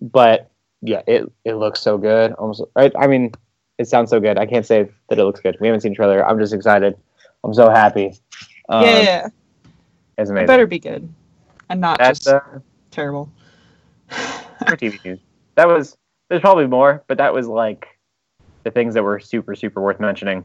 [0.00, 0.50] But
[0.82, 2.32] yeah, it it looks so good.
[2.32, 3.32] Almost, I, I mean,
[3.78, 4.38] it sounds so good.
[4.38, 5.56] I can't say that it looks good.
[5.60, 6.26] We haven't seen trailer.
[6.26, 6.96] I'm just excited.
[7.44, 8.14] I'm so happy.
[8.68, 9.28] Um, yeah, yeah,
[10.18, 11.08] it's it better be good
[11.70, 12.58] and not That's just uh,
[12.90, 13.30] terrible.
[14.66, 15.18] For TV news.
[15.56, 15.96] That was
[16.28, 17.86] there's probably more, but that was like
[18.64, 20.44] the things that were super super worth mentioning.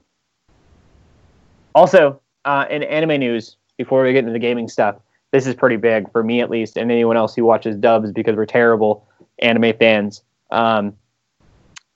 [1.73, 4.95] Also, uh, in anime news, before we get into the gaming stuff,
[5.31, 8.35] this is pretty big for me at least, and anyone else who watches dubs because
[8.35, 9.07] we're terrible
[9.39, 10.23] anime fans.
[10.51, 10.95] Um,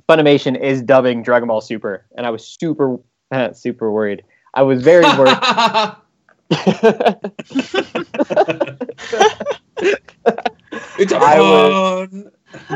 [0.10, 2.98] Funimation is dubbing Dragon Ball Super, and I was super
[3.54, 4.24] super worried.
[4.54, 5.38] I was very worried.
[10.98, 12.10] it's I was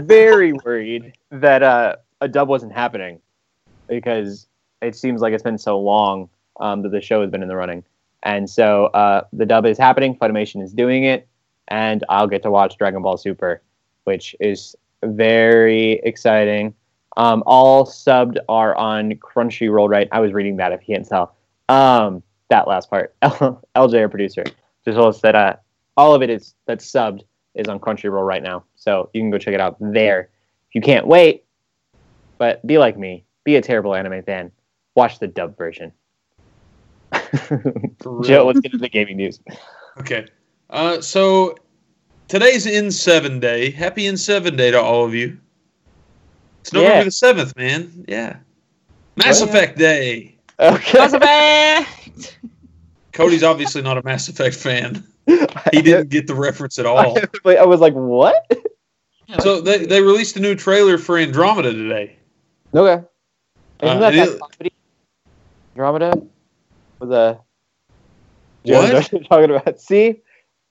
[0.04, 3.20] very worried that uh, a dub wasn't happening
[3.88, 4.48] because
[4.82, 7.56] it seems like it's been so long um, that the show has been in the
[7.56, 7.84] running.
[8.24, 11.28] And so uh, the dub is happening, Funimation is doing it,
[11.68, 13.62] and I'll get to watch Dragon Ball Super,
[14.06, 16.74] which is very exciting.
[17.18, 20.08] Um, all subbed are on Crunchyroll, right?
[20.12, 21.36] I was reading that if you can't tell.
[21.70, 23.16] Um, that last part.
[23.22, 24.44] LJ, our producer,
[24.86, 25.56] just told us that uh,
[25.98, 27.22] all of it is that's subbed
[27.56, 28.64] is on Crunchyroll right now.
[28.76, 30.30] So you can go check it out there.
[30.70, 31.44] If you can't wait,
[32.38, 34.52] but be like me, be a terrible anime fan,
[34.96, 35.92] watch the dub version.
[38.00, 38.24] For.
[38.24, 39.40] Joe, let's get into the gaming news.
[40.00, 40.26] Okay.
[40.70, 41.56] Uh, so
[42.28, 43.70] today's N7 day.
[43.70, 45.38] Happy N7 day to all of you.
[46.62, 47.04] It's November Yeah.
[47.04, 48.06] the seventh, man.
[48.08, 48.38] Yeah.
[49.16, 49.56] Mass Well, yeah.
[49.58, 50.38] Effect Day.
[50.60, 50.98] Okay.
[50.98, 52.40] Mass Effect!
[53.12, 55.04] Cody's obviously not a Mass Effect fan.
[55.26, 57.18] He didn't get the reference at all.
[57.46, 58.46] I was like, what?
[59.40, 62.18] So they, they released a new trailer for Andromeda today.
[62.76, 63.04] Okay.
[63.82, 64.74] Isn't Uh, that it comedy?
[65.76, 66.22] Andromeda?
[67.00, 67.40] With a.
[68.64, 68.92] What?
[68.92, 69.80] Joe's already talking about.
[69.82, 70.22] See?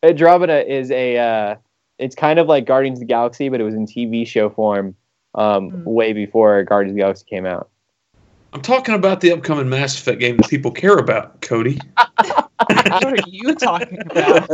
[0.03, 1.19] Andromeda is a.
[1.19, 1.57] Uh,
[1.99, 4.95] it's kind of like Guardians of the Galaxy, but it was in TV show form
[5.35, 5.85] um, Hmm.
[5.85, 7.69] way before Guardians of the Galaxy came out.
[8.53, 11.79] I'm talking about the upcoming Mass Effect game that people care about, Cody.
[12.67, 14.49] what are you talking about?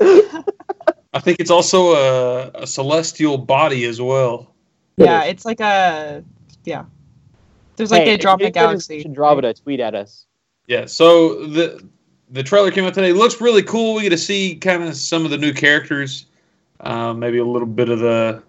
[1.14, 4.54] I think it's also a, a celestial body as well.
[4.96, 6.24] yeah, it's like a
[6.64, 6.84] yeah.
[7.76, 9.04] There's like Hey, the Andromeda if you finish Galaxy.
[9.04, 10.26] Andromeda, tweet at us.
[10.66, 11.86] Yeah, so the
[12.30, 13.10] the trailer came out today.
[13.10, 13.94] It looks really cool.
[13.94, 16.26] We get to see kind of some of the new characters,
[16.80, 18.42] uh, maybe a little bit of the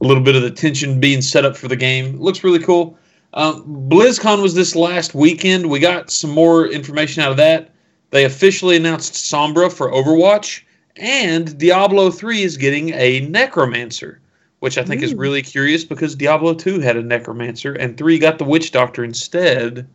[0.00, 2.14] a little bit of the tension being set up for the game.
[2.14, 2.98] It looks really cool.
[3.34, 5.68] Um, BlizzCon was this last weekend.
[5.68, 7.70] We got some more information out of that.
[8.10, 10.62] They officially announced Sombra for Overwatch,
[10.96, 14.20] and Diablo 3 is getting a Necromancer,
[14.60, 18.38] which I think is really curious because Diablo 2 had a Necromancer, and 3 got
[18.38, 19.86] the Witch Doctor instead.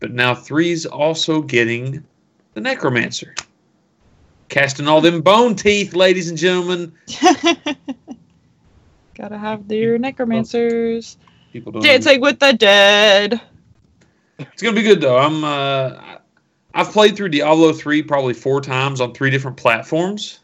[0.00, 2.02] But now 3's also getting
[2.54, 3.34] the Necromancer.
[4.48, 6.92] Casting all them bone teeth, ladies and gentlemen.
[9.18, 11.16] Gotta have their necromancers.
[11.52, 11.82] People don't.
[11.82, 13.40] Dancing with the dead.
[14.38, 15.18] It's gonna be good though.
[15.18, 15.42] I'm.
[15.42, 16.18] Uh,
[16.72, 20.38] I've played through Diablo three probably four times on three different platforms: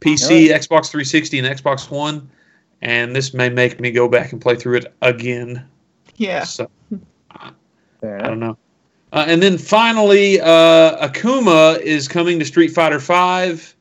[0.00, 2.28] PC, Xbox 360, and Xbox One.
[2.82, 5.64] And this may make me go back and play through it again.
[6.16, 6.44] Yeah.
[6.44, 6.68] So
[8.02, 8.58] Fair I don't know.
[9.12, 13.74] Uh, and then finally, uh, Akuma is coming to Street Fighter Five.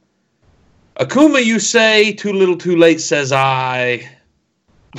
[0.97, 2.13] Akuma, you say?
[2.13, 4.08] Too little, too late, says I.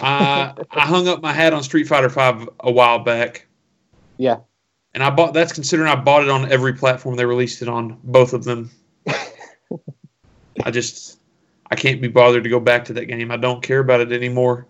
[0.00, 3.46] I I hung up my hat on Street Fighter Five a while back.
[4.16, 4.38] Yeah.
[4.94, 7.98] And I bought that's considering I bought it on every platform they released it on,
[8.04, 8.70] both of them.
[10.64, 11.18] I just
[11.70, 13.30] I can't be bothered to go back to that game.
[13.30, 14.66] I don't care about it anymore.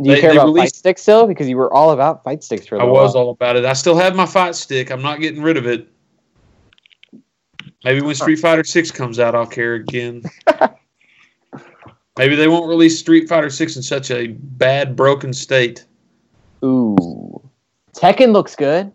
[0.00, 1.26] Do you They- care they about fight released- sticks still?
[1.26, 3.24] Because you were all about fight sticks for a I was while.
[3.24, 3.64] all about it.
[3.64, 4.90] I still have my fight stick.
[4.90, 5.86] I'm not getting rid of it.
[7.84, 10.22] Maybe when Street Fighter Six comes out, I'll care again.
[12.18, 15.84] Maybe they won't release Street Fighter Six in such a bad, broken state.
[16.62, 16.96] Ooh,
[17.94, 18.92] Tekken looks good.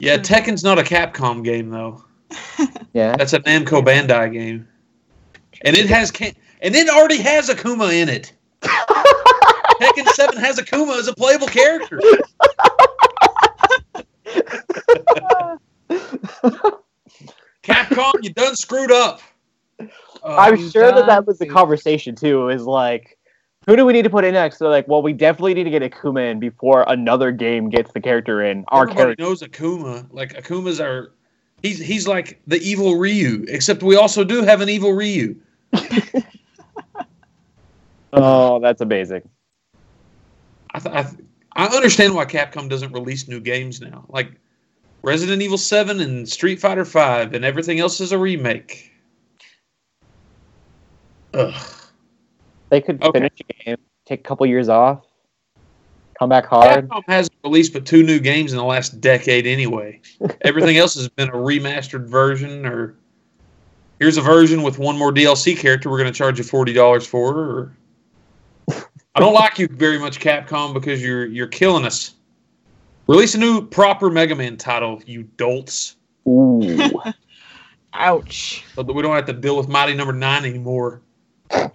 [0.00, 2.04] Yeah, Tekken's not a Capcom game though.
[2.92, 4.66] Yeah, That's a Namco Bandai game,
[5.64, 8.32] and it has can- and it already has Akuma in it.
[8.62, 12.00] Tekken Seven has Akuma as a playable character.
[17.62, 19.20] Capcom, you done screwed up.
[20.24, 22.48] I'm um, sure that that was the conversation too.
[22.48, 23.18] Is like,
[23.66, 24.58] who do we need to put in next?
[24.58, 28.00] They're like, well, we definitely need to get Akuma in before another game gets the
[28.00, 28.64] character in.
[28.68, 29.22] Our everybody character.
[29.24, 30.06] knows Akuma.
[30.10, 31.12] Like Akuma's our,
[31.62, 33.44] he's he's like the evil Ryu.
[33.48, 35.36] Except we also do have an evil Ryu.
[38.12, 39.22] Oh, that's amazing.
[40.72, 44.04] I, th- I, th- I understand why Capcom doesn't release new games now.
[44.08, 44.32] Like
[45.02, 48.92] Resident Evil 7 and Street Fighter 5 and everything else is a remake.
[51.34, 51.54] Ugh.
[52.70, 53.18] They could Okay.
[53.18, 55.04] finish a game, take a couple years off,
[56.18, 56.88] come back hard.
[56.88, 60.00] Capcom hasn't released but two new games in the last decade anyway.
[60.42, 62.94] Everything else has been a remastered version or
[63.98, 67.36] here's a version with one more DLC character we're going to charge you $40 for
[67.36, 67.76] or
[69.14, 72.14] I don't like you very much Capcom because you're you're killing us.
[73.10, 75.96] Release a new proper Mega Man title, you dolts.
[76.28, 76.88] Ooh,
[77.92, 78.62] Ouch.
[78.76, 81.02] so that we don't have to deal with Mighty Number Nine anymore.
[81.50, 81.72] I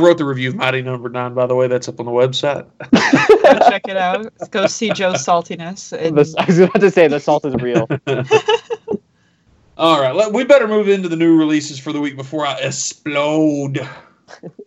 [0.00, 1.68] wrote the review of Mighty Number Nine, by the way.
[1.68, 2.66] That's up on the website.
[2.80, 4.32] Go check it out.
[4.52, 5.92] Go see Joe's saltiness.
[5.92, 7.86] And The- I was about to say the salt is real.
[9.76, 12.54] All right, let, we better move into the new releases for the week before I
[12.54, 13.86] explode.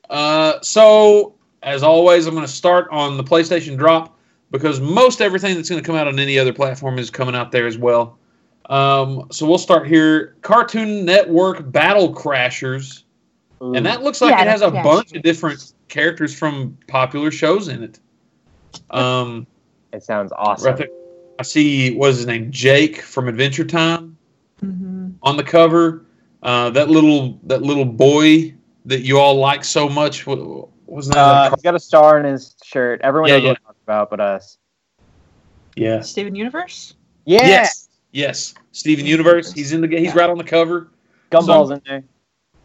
[0.10, 4.18] Uh, so, as always, I'm going to start on the PlayStation Drop
[4.52, 7.52] because most everything that's going to come out on any other platform is coming out
[7.52, 8.18] there as well.
[8.70, 10.36] Um, so we'll start here.
[10.42, 13.04] Cartoon Network Battle Crashers.
[13.62, 13.74] Ooh.
[13.74, 17.32] And that looks like Yeah, it has a yeah, bunch of different characters from popular
[17.32, 18.00] shows in it.
[18.92, 19.48] Um,
[19.92, 20.76] it sounds awesome.
[20.76, 20.90] right
[21.40, 24.18] I see what is his name, Jake from Adventure Time
[24.64, 25.14] Mhm.
[25.24, 26.06] on the cover.
[26.44, 28.54] Uh, that little that little boy
[28.86, 31.24] that you all like so much what, what was his name?
[31.24, 33.02] Uh, he's got a star in his shirt.
[33.02, 33.69] Everyone Yeah, knows yeah.
[33.90, 34.58] What I'm about, but us.
[35.76, 36.02] yeah.
[36.02, 36.96] Steven Universe?
[37.26, 37.90] Yeah, Yes.
[38.12, 38.54] Yes.
[38.72, 39.52] Steven Universe.
[39.54, 40.90] He's in the ga- he's right on the cover.
[41.32, 42.04] Gumball's in there.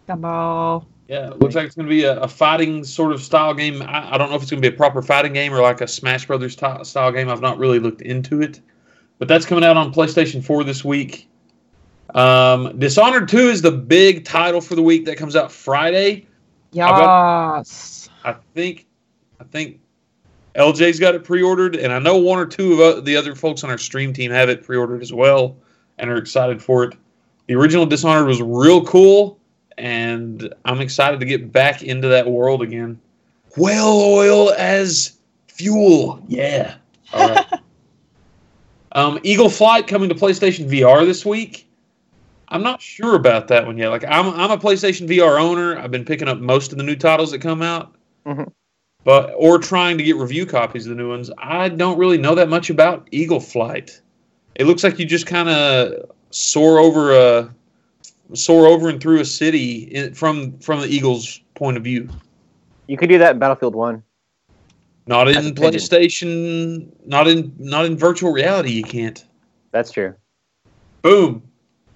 [0.08, 0.87] Gumball.
[1.08, 3.82] Yeah, it looks like it's going to be a, a fighting sort of style game.
[3.82, 5.82] I, I don't know if it's going to be a proper fighting game or like
[5.82, 7.28] a Smash Brothers ty- style game.
[7.28, 8.60] I've not really looked into it,
[9.18, 11.28] but that's coming out on PlayStation 4 this week.
[12.14, 16.26] Um, Dishonored 2 is the big title for the week that comes out Friday.
[16.72, 18.08] Yes.
[18.24, 18.87] I think,
[19.40, 19.80] I think
[20.56, 23.70] LJ's got it pre-ordered, and I know one or two of the other folks on
[23.70, 25.56] our stream team have it pre-ordered as well,
[25.98, 26.96] and are excited for it.
[27.46, 29.38] The original Dishonored was real cool,
[29.78, 33.00] and I'm excited to get back into that world again.
[33.56, 36.76] Whale oil as fuel, yeah.
[37.12, 37.46] All right.
[38.92, 41.68] um, Eagle Flight coming to PlayStation VR this week.
[42.48, 43.88] I'm not sure about that one yet.
[43.88, 45.76] Like I'm, I'm a PlayStation VR owner.
[45.78, 48.52] I've been picking up most of the new titles that come out, Mhm.
[49.04, 51.30] But or trying to get review copies of the new ones.
[51.38, 54.00] I don't really know that much about Eagle Flight.
[54.56, 57.54] It looks like you just kind of soar over a
[58.32, 62.08] soar over and through a city in, from from the Eagle's point of view.
[62.86, 64.02] You could do that in Battlefield One.
[65.06, 66.88] Not in PlayStation.
[67.06, 68.72] Not in not in virtual reality.
[68.72, 69.24] You can't.
[69.70, 70.14] That's true.
[71.02, 71.42] Boom.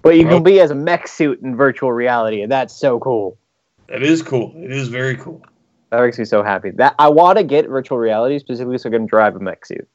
[0.01, 3.37] But you can be as a mech suit in virtual reality, and that's so cool.
[3.87, 4.53] That is cool.
[4.55, 5.41] It is very cool.
[5.91, 6.69] That makes me so happy.
[6.71, 9.87] That I want to get virtual reality specifically so I can drive a mech suit.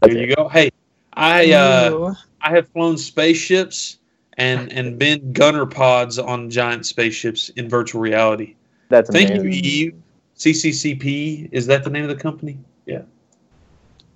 [0.00, 0.28] That's there it.
[0.28, 0.48] you go.
[0.48, 0.70] Hey,
[1.14, 3.98] I uh, I have flown spaceships
[4.36, 8.56] and and been gunner pods on giant spaceships in virtual reality.
[8.90, 9.52] That's Thank amazing.
[9.52, 9.92] you, EU.
[10.36, 11.48] CCCP.
[11.52, 12.58] Is that the name of the company?
[12.86, 13.02] Yeah.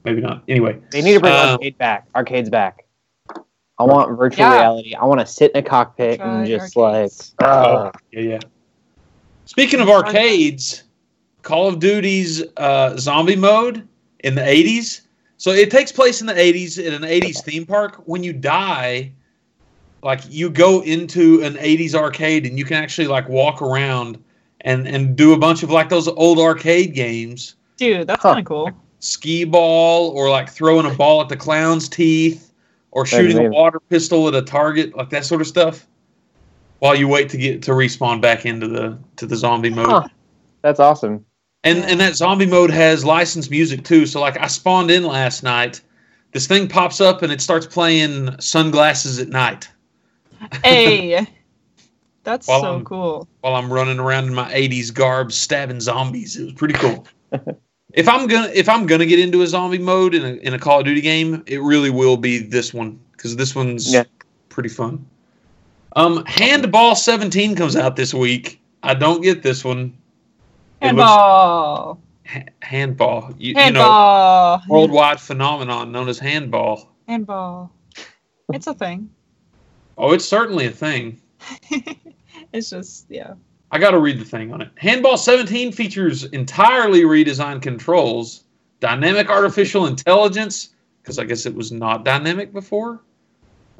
[0.05, 0.43] Maybe not.
[0.49, 0.79] Anyway.
[0.91, 2.07] They need to bring Um, arcade back.
[2.15, 2.85] Arcades back.
[3.79, 4.55] I want virtual Yeah.
[4.59, 4.95] reality.
[4.95, 7.35] I want to sit in a cockpit Try and just arcades.
[7.41, 7.49] like.
[7.51, 8.39] uh, Yeah, yeah.
[9.45, 10.84] Speaking of arcades,
[11.45, 13.87] Call of Duty's uh, zombie mode
[14.21, 15.03] in the 80s.
[15.37, 18.03] So it takes place in the 80s in an 80s theme park.
[18.07, 19.13] When you die,
[20.03, 24.23] like you go into an 80s arcade and you can actually like walk around
[24.63, 28.31] and and do a bunch of like those old arcade games, Dude, that's Huh.
[28.31, 28.71] kind of cool.
[29.01, 32.53] Ski ball or like throwing a ball at the clown's teeth
[32.91, 35.87] or shooting a water pistol at a target, like that sort of stuff.
[36.79, 39.89] While you wait to get to respawn back into the to the zombie mode.
[39.89, 40.09] Huh.
[40.63, 41.27] That's awesome.
[41.65, 44.07] And and that zombie mode has licensed music too.
[44.07, 45.81] So like I spawned in last night,
[46.33, 49.69] this thing pops up and it starts playing Sunglasses at Night.
[50.63, 51.27] Hey.
[52.25, 53.29] That's so I'm- cool.
[53.41, 56.37] while I'm running around in my '80s garb stabbing zombies.
[56.37, 57.07] It was pretty cool.
[57.93, 60.59] if I'm gonna if I'm gonna get into a zombie mode in a in a
[60.59, 64.05] Call of Duty game, it really will be this one because this one's Yeah.
[64.49, 65.05] pretty fun.
[65.97, 68.61] Um, Handball 17 comes out this week.
[68.83, 69.97] I don't get this one.
[70.85, 72.01] It looks- Handball.
[72.27, 73.35] Ha- handball.
[73.39, 74.63] You, you know, Handball.
[74.69, 76.91] worldwide phenomenon known as handball.
[77.07, 77.71] Handball.
[78.53, 79.11] It's a thing.
[79.99, 81.21] Oh, it's certainly a thing.
[82.53, 83.35] it's just yeah.
[83.71, 84.71] I got to read the thing on it.
[84.77, 88.45] Handball 17 features entirely redesigned controls,
[88.81, 90.71] dynamic artificial intelligence,
[91.03, 93.01] because I guess it was not dynamic before.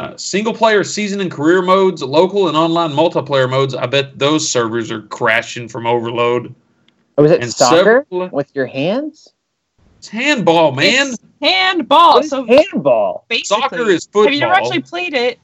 [0.01, 3.75] Uh, single player season and career modes, local and online multiplayer modes.
[3.75, 6.55] I bet those servers are crashing from overload.
[7.17, 9.33] Oh, was it And soccer several- with your hands?
[9.99, 11.09] It's handball, man.
[11.09, 12.15] It's handball.
[12.15, 13.27] What is so handball?
[13.45, 14.25] Soccer is football.
[14.25, 15.39] have you ever actually played it?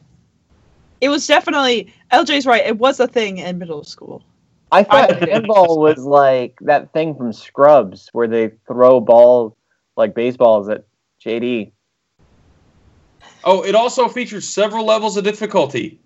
[1.01, 2.67] It was definitely LJ's right.
[2.67, 4.23] It was a thing in middle school.
[4.73, 9.55] I thought handball was like that thing from Scrubs where they throw balls
[9.97, 10.85] like baseballs at
[11.25, 11.73] JD.
[13.45, 15.99] Oh, it also features several levels of difficulty.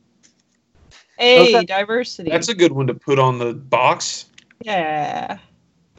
[1.19, 1.65] Hey, Okay.
[1.65, 2.31] diversity.
[2.31, 4.27] That's a good one to put on the box.
[4.63, 5.39] yeah.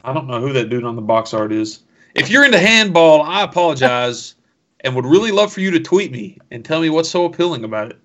[0.06, 1.80] I don't know who that dude on the box art is.
[2.14, 4.36] If you're into handball, I apologize
[4.80, 7.64] and would really love for you to tweet me and tell me what's so appealing
[7.64, 7.98] about it.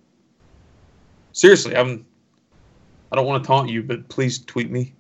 [1.32, 2.04] Seriously, I'm
[3.12, 4.94] I don't want to taunt you, but please tweet me.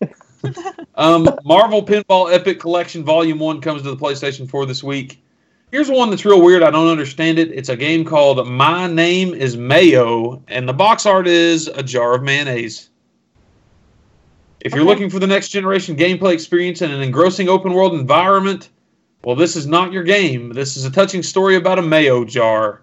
[0.96, 5.24] um, Marvel Pinball Epic Collection Volume 1 comes to the PlayStation 4 this week.
[5.70, 6.62] Here's one that's real weird.
[6.62, 7.50] I don't understand it.
[7.52, 12.14] It's a game called My Name is Mayo, and the box art is a jar
[12.14, 12.90] of mayonnaise.
[14.64, 14.90] If you're Okay.
[14.90, 18.68] looking for the next generation gameplay experience in an engrossing open world environment,
[19.24, 20.52] well, this is not your game.
[20.52, 22.82] This is a touching story about a mayo jar.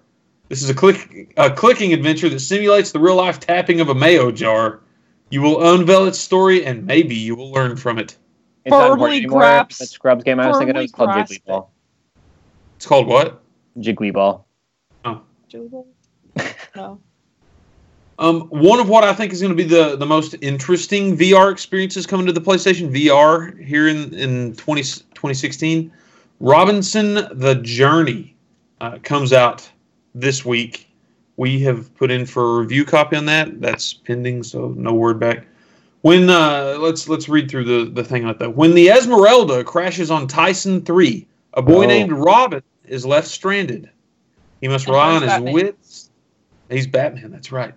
[0.49, 3.95] This is a click a clicking adventure that simulates the real life tapping of a
[3.95, 4.81] mayo jar.
[5.29, 8.17] You will unveil its story and maybe you will learn from it.
[8.65, 9.39] It's not Firmly anymore.
[9.41, 11.71] grasp- Scrubs game I was thinking of firmly was called grasp Jiggly Ball.
[12.75, 13.41] It's called what?
[13.77, 14.45] Jiggly Ball.
[15.05, 15.21] Oh.
[16.75, 16.99] no.
[18.19, 21.51] Um, one of what I think is going to be the, the most interesting VR
[21.51, 25.91] experiences coming to the PlayStation VR here in, in 20, 2016.
[26.41, 28.35] Robinson the Journey
[28.81, 29.69] uh, comes out
[30.13, 30.89] this week.
[31.37, 33.61] We have put in for a review copy on that.
[33.61, 35.47] That's pending, so no word back.
[36.01, 38.49] When uh, let's let's read through the, the thing on it though.
[38.49, 41.87] When the Esmeralda crashes on Tyson three, a boy Oh.
[41.87, 43.89] named Robin is left stranded.
[44.61, 45.53] He must And rely on his Batman.
[45.53, 46.09] wits.
[46.69, 47.31] He's Batman.
[47.31, 47.73] That's right.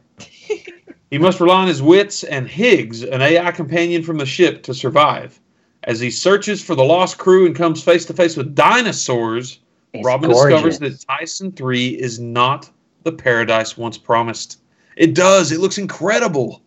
[1.10, 4.72] He must rely on his wits and Higgs, an AI companion from the ship, to
[4.72, 5.38] survive.
[5.84, 9.58] As he searches for the lost crew and comes face to face with dinosaurs,
[9.92, 10.78] It's Robin gorgeous.
[10.78, 12.70] discovers that Tyson 3 is not
[13.02, 14.60] the paradise once promised.
[14.96, 15.52] It does.
[15.52, 16.62] It looks incredible.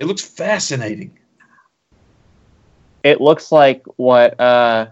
[0.00, 1.18] It looks fascinating.
[3.02, 4.86] it looks like what uh,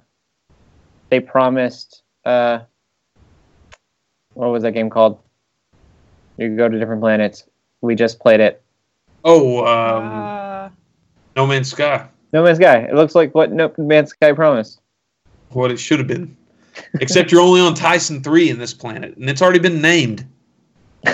[1.08, 2.02] they promised.
[2.24, 2.60] Uh,
[4.34, 5.20] what was that game called?
[6.41, 7.45] You could go to different planets.
[7.82, 8.62] We just played it.
[9.24, 10.68] Oh, um, uh,
[11.36, 12.09] No Man's Sky.
[12.32, 12.78] No Man's Sky.
[12.78, 14.80] It looks like what No Man's Sky promised.
[15.51, 16.34] What it should have been.
[16.95, 20.26] Except you're only on Tyson 3 in this planet, and it's already been named.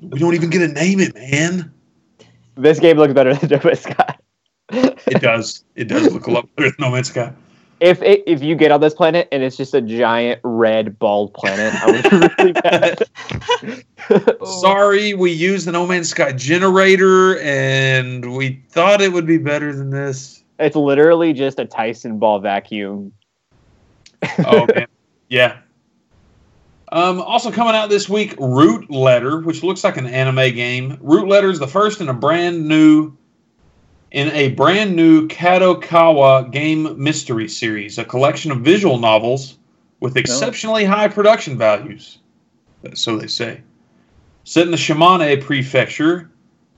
[0.00, 1.72] We don't even get to name it, man.
[2.56, 4.16] This game looks better than No Man's Sky.
[4.70, 5.64] It does.
[5.74, 7.32] It does look a lot better than No Man's Sky.
[7.80, 11.34] If it, if you get on this planet and it's just a giant red bald
[11.34, 13.02] planet, I would be really bad.
[14.44, 19.74] Sorry, we used the No Man's Sky generator, and we thought it would be better
[19.74, 20.42] than this.
[20.58, 23.12] it's literally just a Tyson ball vacuum.
[24.44, 24.86] Oh man,
[25.28, 25.58] yeah.
[26.90, 30.98] Um, also coming out this week, Root Letter, which looks like an anime game.
[31.00, 33.14] Root Letter is the first in a brand new
[34.10, 39.58] in a brand new Kadokawa game mystery series, a collection of visual novels
[40.00, 42.18] with exceptionally high production values.
[42.94, 43.62] So they say.
[44.44, 46.30] Set in the Shimane Prefecture,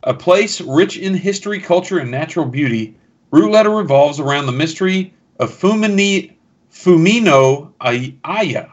[0.03, 2.97] a place rich in history, culture, and natural beauty,
[3.31, 6.33] Root Letter revolves around the mystery of Fumini,
[6.73, 8.67] Fumino Ay- Aya,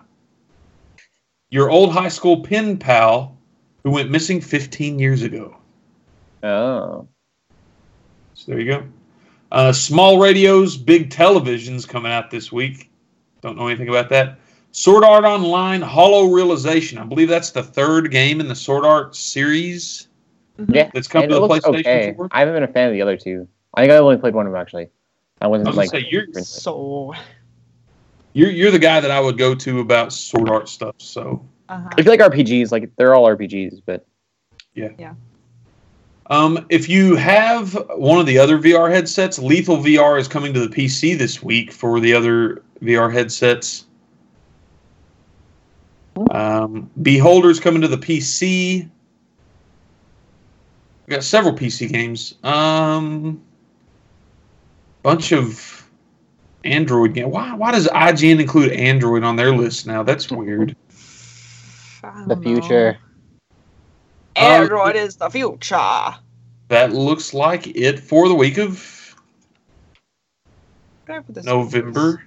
[1.50, 3.38] your old high school pen pal
[3.84, 5.58] who went missing 15 years ago.
[6.42, 7.08] Oh,
[8.38, 8.84] So there you go.
[9.52, 12.92] Uh, small radios, big televisions coming out this week.
[13.42, 14.38] Don't know anything about that.
[14.72, 17.00] Sword Art Online Hollow Realization.
[17.00, 20.10] I believe that's the third game in the Sword Art series
[20.60, 20.76] mhm.
[20.76, 20.92] yeah.
[20.94, 22.14] that's come And to it the looks PlayStation okay.
[22.16, 22.28] 4.
[22.32, 23.48] I haven't been a fan of the other two.
[23.74, 24.90] I think I only played one of them actually.
[25.42, 25.90] I I wasn't was like.
[25.90, 27.14] say, you're- So,
[28.34, 30.96] You're, you're the guy that I would go to about Sword Art stuff.
[31.00, 31.90] So uh-huh.
[31.98, 34.06] I feel like RPGs, like they're all RPGs, but
[34.76, 34.90] Yeah.
[35.00, 35.14] Yeah.
[36.30, 40.60] Um, if you have one of the other VR headsets, Lethal VR is coming to
[40.60, 43.86] the PC this week for the other VR headsets.
[46.32, 48.90] Um, Beholder's coming to the PC.
[51.06, 52.36] We got several PC games.
[52.44, 53.42] Um,
[55.04, 55.88] bunch of
[56.66, 57.32] Android games.
[57.32, 57.54] Why?
[57.56, 60.04] Why does IGN include Android on their list now?
[60.04, 60.76] That's weird.
[62.28, 63.00] The future.
[64.40, 64.44] Know.
[64.48, 66.16] Android is the future.
[66.70, 69.16] That looks like it for the week of
[71.44, 72.24] November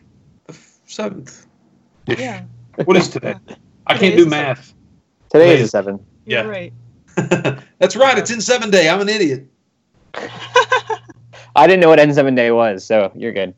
[0.46, 0.56] the
[0.86, 1.46] seventh.
[2.06, 2.44] Yeah.
[2.84, 3.34] What is today?
[3.86, 4.74] I Today can't do math.
[5.30, 6.06] Today Today is a is- seven.
[6.26, 6.48] You're Yeah.
[6.48, 6.72] right.
[7.78, 8.16] That's right.
[8.18, 8.88] It's N7 day.
[8.88, 9.46] I'm an idiot.
[10.14, 13.54] I didn't know what N7 Day was, so you're good.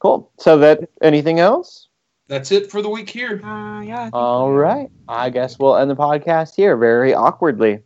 [0.00, 0.30] cool.
[0.38, 1.88] So that anything else?
[2.28, 3.40] That's it for the week here.
[3.44, 4.00] Uh, yeah.
[4.00, 4.90] I think All we- right.
[5.08, 7.80] I guess we'll end the podcast here very awkwardly.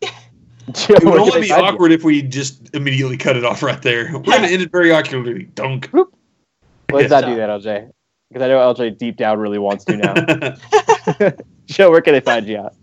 [0.02, 1.68] Joe, It would only be find you?
[1.68, 4.10] awkward if we just immediately cut it off right there.
[4.12, 5.44] We're gonna end it very awkwardly.
[5.54, 5.90] Dunk.
[5.92, 7.20] Let's Yeah.
[7.20, 7.90] not do that, LJ.
[8.30, 10.14] Because I know LJ deep down really wants to now.
[11.66, 12.74] Joe, where can they find you at?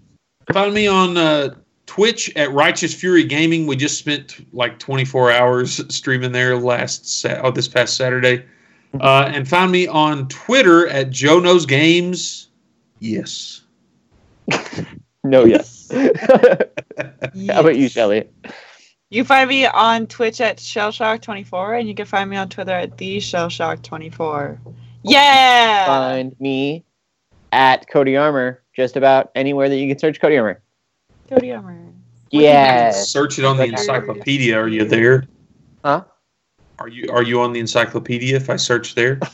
[0.53, 1.55] Find me on uh,
[1.85, 3.65] Twitch at Righteous Fury Gaming.
[3.65, 8.43] We just spent like 24 hours streaming there last sa- oh, this past Saturday.
[8.99, 12.47] Uh, and find me on Twitter at Joe Knows Games.
[12.99, 13.61] Yes.
[15.23, 15.91] No, yes.
[15.93, 16.09] How
[17.59, 17.91] about you, Yes.
[17.91, 18.29] Shelly?
[19.09, 22.97] You find me on Twitch at Shellshock24, and you can find me on Twitter at
[22.97, 24.57] the Shellshock24.
[25.03, 25.85] Yeah.
[25.87, 26.85] Find me
[27.51, 30.61] at Cody Armor, just about anywhere that you can search Cody Armor.
[31.29, 31.77] Cody Armor.
[32.31, 32.91] Yeah.
[32.91, 34.57] Search it on the encyclopedia.
[34.57, 35.25] Are you there?
[35.83, 36.05] Huh?
[36.79, 39.19] Are you are you on the encyclopedia if I search there?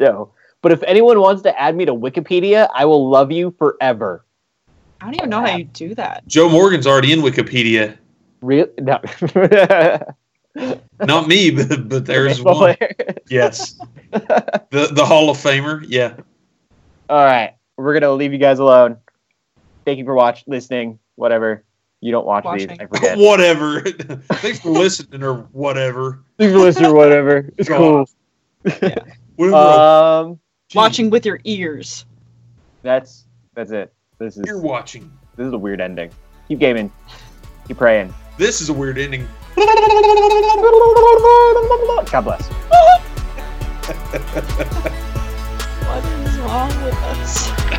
[0.00, 0.32] No.
[0.60, 4.26] But if anyone wants to add me to Wikipedia, I will love you forever.
[5.00, 6.26] I don't even know how you do that.
[6.26, 7.96] Joe Morgan's already in Wikipedia.
[8.42, 8.66] Real?
[8.80, 9.00] No.
[11.00, 12.76] Not me, but, but there's one.
[13.30, 13.78] Yes.
[14.10, 15.84] The the Hall of Famer.
[15.86, 16.16] Yeah.
[17.08, 18.98] All right, we're gonna leave you guys alone.
[19.84, 21.64] Thank you for watching, listening, whatever.
[22.04, 22.68] You don't watch Watching.
[22.68, 23.16] these, I forget.
[23.16, 23.80] whatever.
[23.80, 26.22] Thanks for listening or whatever.
[26.36, 27.48] Thanks for listening, or whatever.
[27.56, 28.04] It's cool.
[29.36, 29.56] Whatever.
[29.56, 30.38] Um,
[30.74, 32.04] Watching with your ears.
[32.82, 33.24] that's
[33.54, 33.94] that's it.
[34.18, 35.10] This is You're watching.
[35.36, 36.10] this is a weird ending.
[36.48, 36.92] Keep gaming.
[37.68, 38.12] Keep praying.
[38.36, 39.26] This is a weird ending.
[39.56, 39.64] God
[42.20, 42.46] bless.
[45.86, 47.73] What is wrong with us?